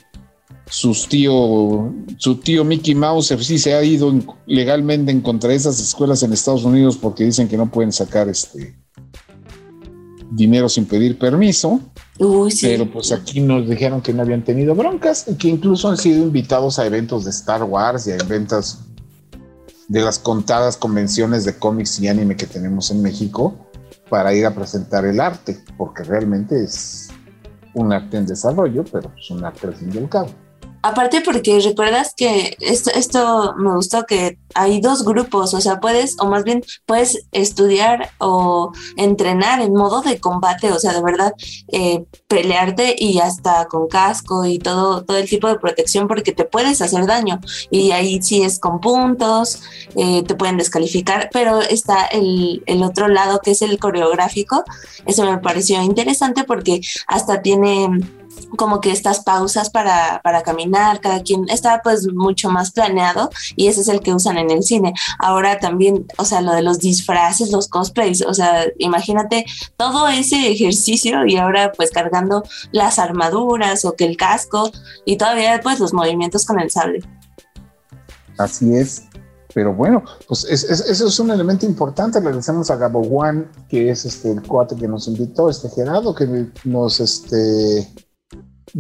[0.69, 4.13] sus tío, su tío Mickey Mouse sí se ha ido
[4.47, 8.27] legalmente en contra de esas escuelas en Estados Unidos porque dicen que no pueden sacar
[8.29, 8.75] este
[10.31, 11.79] dinero sin pedir permiso.
[12.17, 16.77] Pero pues aquí nos dijeron que no habían tenido broncas, que incluso han sido invitados
[16.79, 18.79] a eventos de Star Wars y a eventos
[19.87, 23.57] de las contadas convenciones de cómics y anime que tenemos en México.
[24.09, 27.09] para ir a presentar el arte, porque realmente es
[27.73, 30.29] un arte en desarrollo, pero es un arte al fin y cabo.
[30.85, 36.17] Aparte porque recuerdas que esto, esto me gustó que hay dos grupos, o sea, puedes,
[36.19, 41.33] o más bien puedes estudiar o entrenar en modo de combate, o sea, de verdad,
[41.69, 46.43] eh, pelearte y hasta con casco y todo, todo el tipo de protección porque te
[46.43, 47.39] puedes hacer daño.
[47.71, 49.61] Y ahí sí es con puntos,
[49.95, 54.65] eh, te pueden descalificar, pero está el, el otro lado que es el coreográfico.
[55.05, 57.87] Eso me pareció interesante porque hasta tiene
[58.57, 63.67] como que estas pausas para, para, caminar, cada quien está pues mucho más planeado y
[63.67, 64.93] ese es el que usan en el cine.
[65.19, 69.45] Ahora también, o sea, lo de los disfraces, los cosplays, o sea, imagínate
[69.77, 74.71] todo ese ejercicio y ahora pues cargando las armaduras o que el casco
[75.05, 77.03] y todavía pues los movimientos con el sable.
[78.37, 79.03] Así es.
[79.53, 82.19] Pero bueno, pues eso es un elemento importante.
[82.19, 86.15] Le agradecemos a Gabo Juan, que es este el cuate que nos invitó, este Gerardo,
[86.15, 87.87] que nos este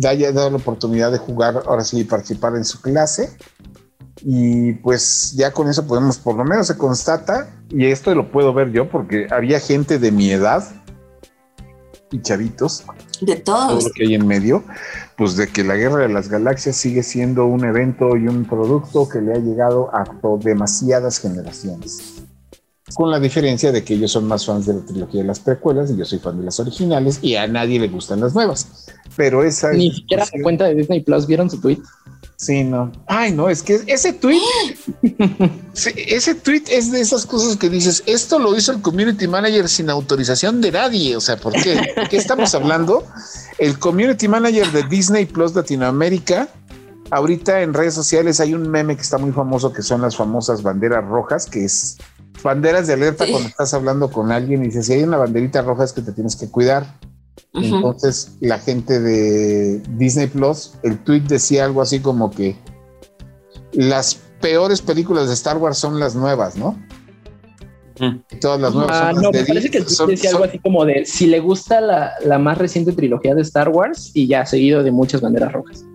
[0.03, 3.35] haya dado la oportunidad de jugar, ahora sí, participar en su clase.
[4.21, 8.53] Y pues ya con eso podemos, por lo menos se constata, y esto lo puedo
[8.53, 10.63] ver yo porque había gente de mi edad
[12.11, 12.85] y chavitos.
[13.21, 13.79] De todos.
[13.79, 14.63] Todo lo que hay en medio,
[15.17, 19.09] pues de que la guerra de las galaxias sigue siendo un evento y un producto
[19.09, 20.05] que le ha llegado a
[20.41, 22.22] demasiadas generaciones
[22.95, 25.91] con la diferencia de que ellos son más fans de la trilogía de las precuelas
[25.91, 28.87] y yo soy fan de las originales y a nadie le gustan las nuevas.
[29.15, 29.71] Pero esa...
[29.73, 31.79] Ni siquiera se cuenta de Disney Plus, ¿vieron su tweet?
[32.35, 32.91] Sí, no.
[33.07, 34.41] Ay, no, es que ese tweet,
[35.95, 39.89] ese tweet es de esas cosas que dices, esto lo hizo el community manager sin
[39.89, 41.15] autorización de nadie.
[41.15, 41.79] O sea, ¿por qué?
[42.09, 43.05] ¿Qué estamos hablando?
[43.59, 46.49] El community manager de Disney Plus Latinoamérica
[47.13, 50.63] ahorita en redes sociales hay un meme que está muy famoso que son las famosas
[50.63, 51.97] banderas rojas, que es
[52.43, 55.83] banderas de alerta cuando estás hablando con alguien y dices, si hay una banderita roja
[55.83, 56.85] es que te tienes que cuidar.
[57.53, 62.55] Entonces la gente de Disney Plus, el tweet decía algo así como que
[63.71, 66.77] las peores películas de Star Wars son las nuevas, ¿no?
[68.41, 68.91] Todas las nuevas.
[68.91, 71.79] Ah, no, me parece que el tweet decía algo así como de si le gusta
[71.79, 75.85] la, la más reciente trilogía de Star Wars y ya seguido de muchas banderas rojas.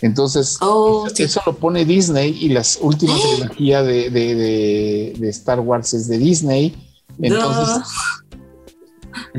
[0.00, 6.06] Entonces, oh, eso lo pone Disney y las últimas trilogía de, de, Star Wars es
[6.06, 6.76] de Disney.
[7.20, 7.84] Entonces,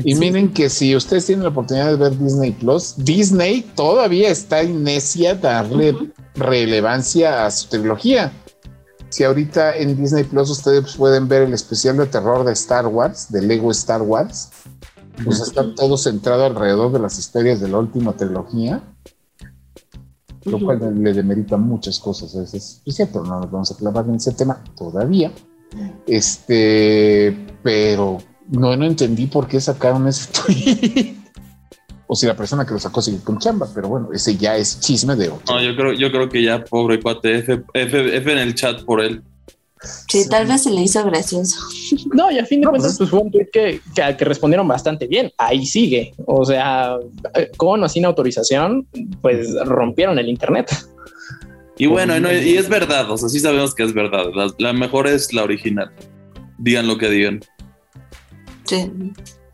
[0.04, 4.62] y miren que si ustedes tienen la oportunidad de ver Disney Plus, Disney todavía está
[4.62, 5.96] necia darle
[6.34, 8.32] relevancia a su trilogía.
[9.08, 13.32] Si ahorita en Disney Plus ustedes pueden ver el especial de terror de Star Wars,
[13.32, 14.50] de Lego Star Wars,
[15.24, 18.82] pues está todo centrado alrededor de las historias de la última trilogía
[20.50, 22.34] lo cual le demerita muchas cosas.
[22.34, 25.32] Es, es, cierto, no nos vamos a clavar en ese tema todavía.
[26.06, 28.18] Este, pero
[28.50, 31.16] no, no entendí por qué sacaron ese tweet.
[32.06, 34.80] o si la persona que lo sacó sigue con chamba, pero bueno, ese ya es
[34.80, 35.54] chisme de otro.
[35.54, 38.82] No, yo creo, yo creo que ya, pobre cuate, F, F, F en el chat
[38.82, 39.22] por él.
[39.82, 41.56] Sí, tal vez se le hizo gracioso.
[42.14, 45.06] No, y a fin de cuentas, pues, pues fue un tweet que, que, respondieron bastante
[45.06, 45.32] bien.
[45.38, 46.14] Ahí sigue.
[46.26, 46.96] O sea,
[47.56, 48.86] con o sin autorización,
[49.20, 50.70] pues rompieron el Internet.
[51.80, 54.26] Y bueno, y es verdad, o sea, sí sabemos que es verdad.
[54.58, 55.90] La, mejor es la original.
[56.58, 57.40] Digan lo que digan.
[58.66, 58.92] Sí,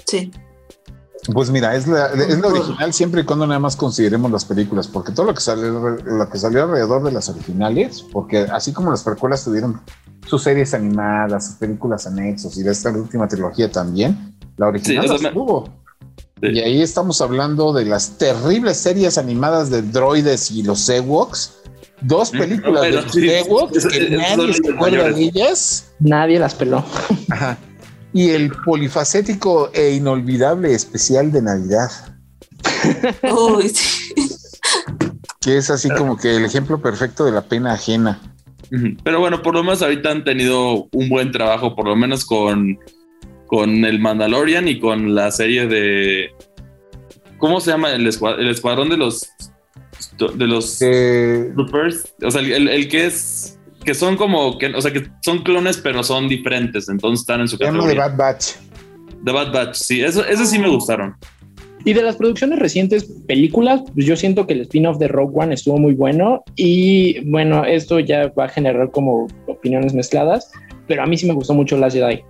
[0.04, 0.32] sí.
[1.32, 4.88] Pues mira, es la, es la original siempre y cuando nada más consideremos las películas,
[4.88, 8.90] porque todo lo que salió, lo que salió alrededor de las originales, porque así como
[8.90, 9.80] las precuelas tuvieron
[10.26, 14.34] sus series animadas, sus películas anexos y de esta última trilogía también.
[14.56, 15.26] La original sí,
[16.42, 21.54] Y ahí estamos hablando de las terribles series animadas de droides y los Ewoks.
[22.00, 25.92] Dos películas de los Ewoks que nadie se acuerda de ellas.
[26.00, 26.84] Nadie las peló.
[27.30, 27.58] Ajá.
[28.12, 31.90] Y el polifacético e inolvidable especial de Navidad.
[33.22, 34.14] Uy, sí.
[35.40, 38.35] Que es así como que el ejemplo perfecto de la pena ajena.
[39.04, 42.78] Pero bueno, por lo menos ahorita han tenido un buen trabajo, por lo menos con,
[43.46, 46.30] con el Mandalorian y con la serie de.
[47.38, 47.92] ¿Cómo se llama?
[47.92, 49.28] El, escuadrón de los.
[50.18, 51.52] De los eh,
[52.22, 53.58] O sea, el, que es.
[53.84, 54.58] Que son como.
[54.58, 56.88] Que, o sea, que son clones, pero son diferentes.
[56.88, 57.88] Entonces están en su categoría.
[57.88, 58.52] de Bad Batch.
[59.24, 60.02] The Bad Batch, sí.
[60.02, 61.16] Eso, eso sí me gustaron.
[61.86, 65.54] Y de las producciones recientes películas, pues yo siento que el spin-off de Rogue One
[65.54, 70.50] estuvo muy bueno y bueno, esto ya va a generar como opiniones mezcladas,
[70.88, 72.24] pero a mí sí me gustó mucho Last Jedi.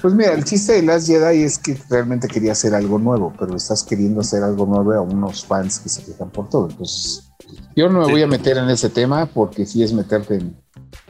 [0.00, 3.54] Pues mira, el chiste de Last Jedi es que realmente quería hacer algo nuevo, pero
[3.54, 6.70] estás queriendo hacer algo nuevo a unos fans que se quejan por todo.
[6.70, 7.30] Entonces,
[7.76, 10.56] yo no me voy a meter en ese tema porque sí es meterte en...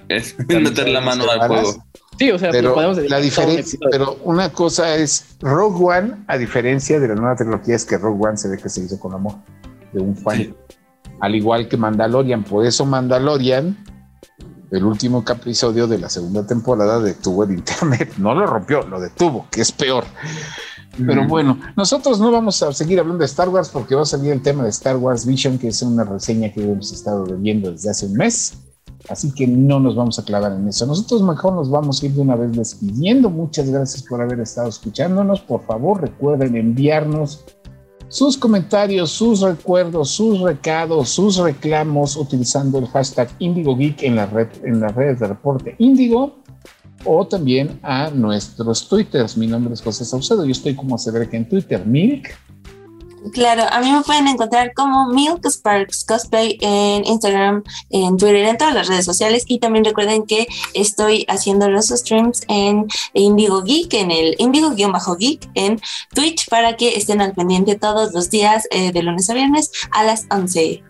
[0.08, 1.84] Es meter la mano al fuego.
[2.18, 6.24] Sí, o sea, pero podemos la todo un diferencia, pero una cosa es Rogue One,
[6.26, 8.98] a diferencia de la nueva trilogía, es que Rogue One se ve que se hizo
[9.00, 9.34] con amor
[9.92, 10.36] de un fan.
[10.36, 10.54] Sí.
[11.20, 13.76] Al igual que Mandalorian, por eso Mandalorian,
[14.70, 18.14] el último episodio de la segunda temporada, detuvo el internet.
[18.18, 20.04] No lo rompió, lo detuvo, que es peor.
[21.06, 21.28] Pero Mm.
[21.28, 24.42] bueno, nosotros no vamos a seguir hablando de Star Wars porque va a salir el
[24.42, 28.06] tema de Star Wars Vision, que es una reseña que hemos estado viendo desde hace
[28.06, 28.54] un mes.
[29.08, 30.86] Así que no nos vamos a clavar en eso.
[30.86, 33.30] Nosotros mejor nos vamos a ir de una vez despidiendo.
[33.30, 35.40] Muchas gracias por haber estado escuchándonos.
[35.40, 37.44] Por favor, recuerden enviarnos
[38.08, 44.48] sus comentarios, sus recuerdos, sus recados, sus reclamos utilizando el hashtag IndigoGeek en, la red,
[44.64, 46.36] las redes de Reporte Índigo
[47.04, 49.36] o también a nuestros twitters.
[49.36, 50.44] Mi nombre es José Saucedo.
[50.44, 51.84] Yo estoy como Severca en Twitter.
[51.86, 52.28] Milk.
[53.30, 58.58] Claro, a mí me pueden encontrar como Milk Sparks Cosplay en Instagram, en Twitter, en
[58.58, 59.44] todas las redes sociales.
[59.46, 65.80] Y también recuerden que estoy haciendo los streams en Indigo Geek, en el Indigo-Geek en
[66.14, 70.02] Twitch, para que estén al pendiente todos los días eh, de lunes a viernes a
[70.02, 70.82] las 11.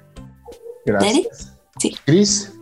[0.86, 1.52] Gracias.
[1.78, 1.96] Sí.
[2.04, 2.52] Chris.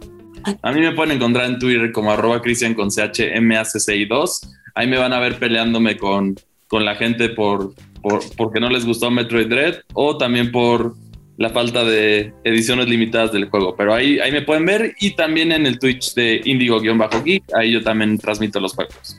[0.63, 4.49] A mí me pueden encontrar en Twitter como arroba Cristian con CHMACCI2.
[4.75, 6.35] Ahí me van a ver peleándome con,
[6.67, 10.95] con la gente por, por, porque no les gustó Metroid Dread o también por
[11.37, 13.75] la falta de ediciones limitadas del juego.
[13.77, 17.45] Pero ahí, ahí me pueden ver y también en el Twitch de Indigo-Geek.
[17.55, 19.17] Ahí yo también transmito los juegos.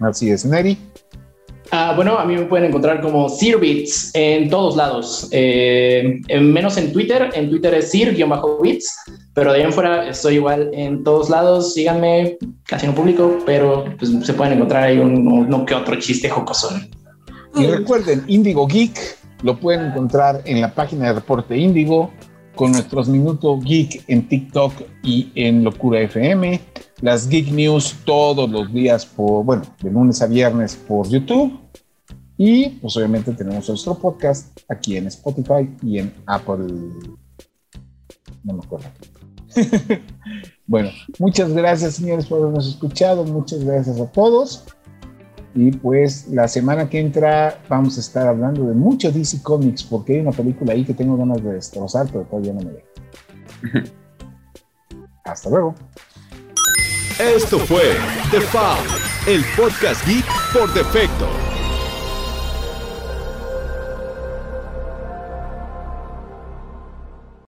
[0.00, 0.76] Así es, Neri.
[1.70, 6.76] Ah, bueno, a mí me pueden encontrar como Sirbits en todos lados, eh, en- menos
[6.76, 7.30] en Twitter.
[7.34, 8.94] En Twitter es Sir-Bits,
[9.34, 11.74] pero de ahí en fuera estoy igual en todos lados.
[11.74, 16.28] Síganme, casi no publico, pero pues, se pueden encontrar ahí un- uno que otro chiste
[16.28, 16.88] jocosón.
[17.56, 18.98] Y recuerden, Indigo Geek
[19.42, 22.10] lo pueden encontrar en la página de Reporte Índigo
[22.54, 26.60] con nuestros Minuto Geek en TikTok y en Locura FM.
[27.00, 31.58] Las Geek News todos los días por, bueno, de lunes a viernes por YouTube.
[32.36, 36.66] Y pues obviamente tenemos nuestro podcast aquí en Spotify y en Apple.
[38.42, 38.86] No me acuerdo.
[40.66, 43.24] bueno, muchas gracias señores por habernos escuchado.
[43.24, 44.64] Muchas gracias a todos.
[45.54, 50.14] Y pues la semana que entra vamos a estar hablando de mucho DC Comics porque
[50.14, 53.84] hay una película ahí que tengo ganas de destrozar, pero todavía no me veo.
[55.24, 55.74] Hasta luego.
[57.20, 57.94] Esto fue
[58.32, 58.78] The Foul,
[59.28, 61.53] el podcast geek por defecto.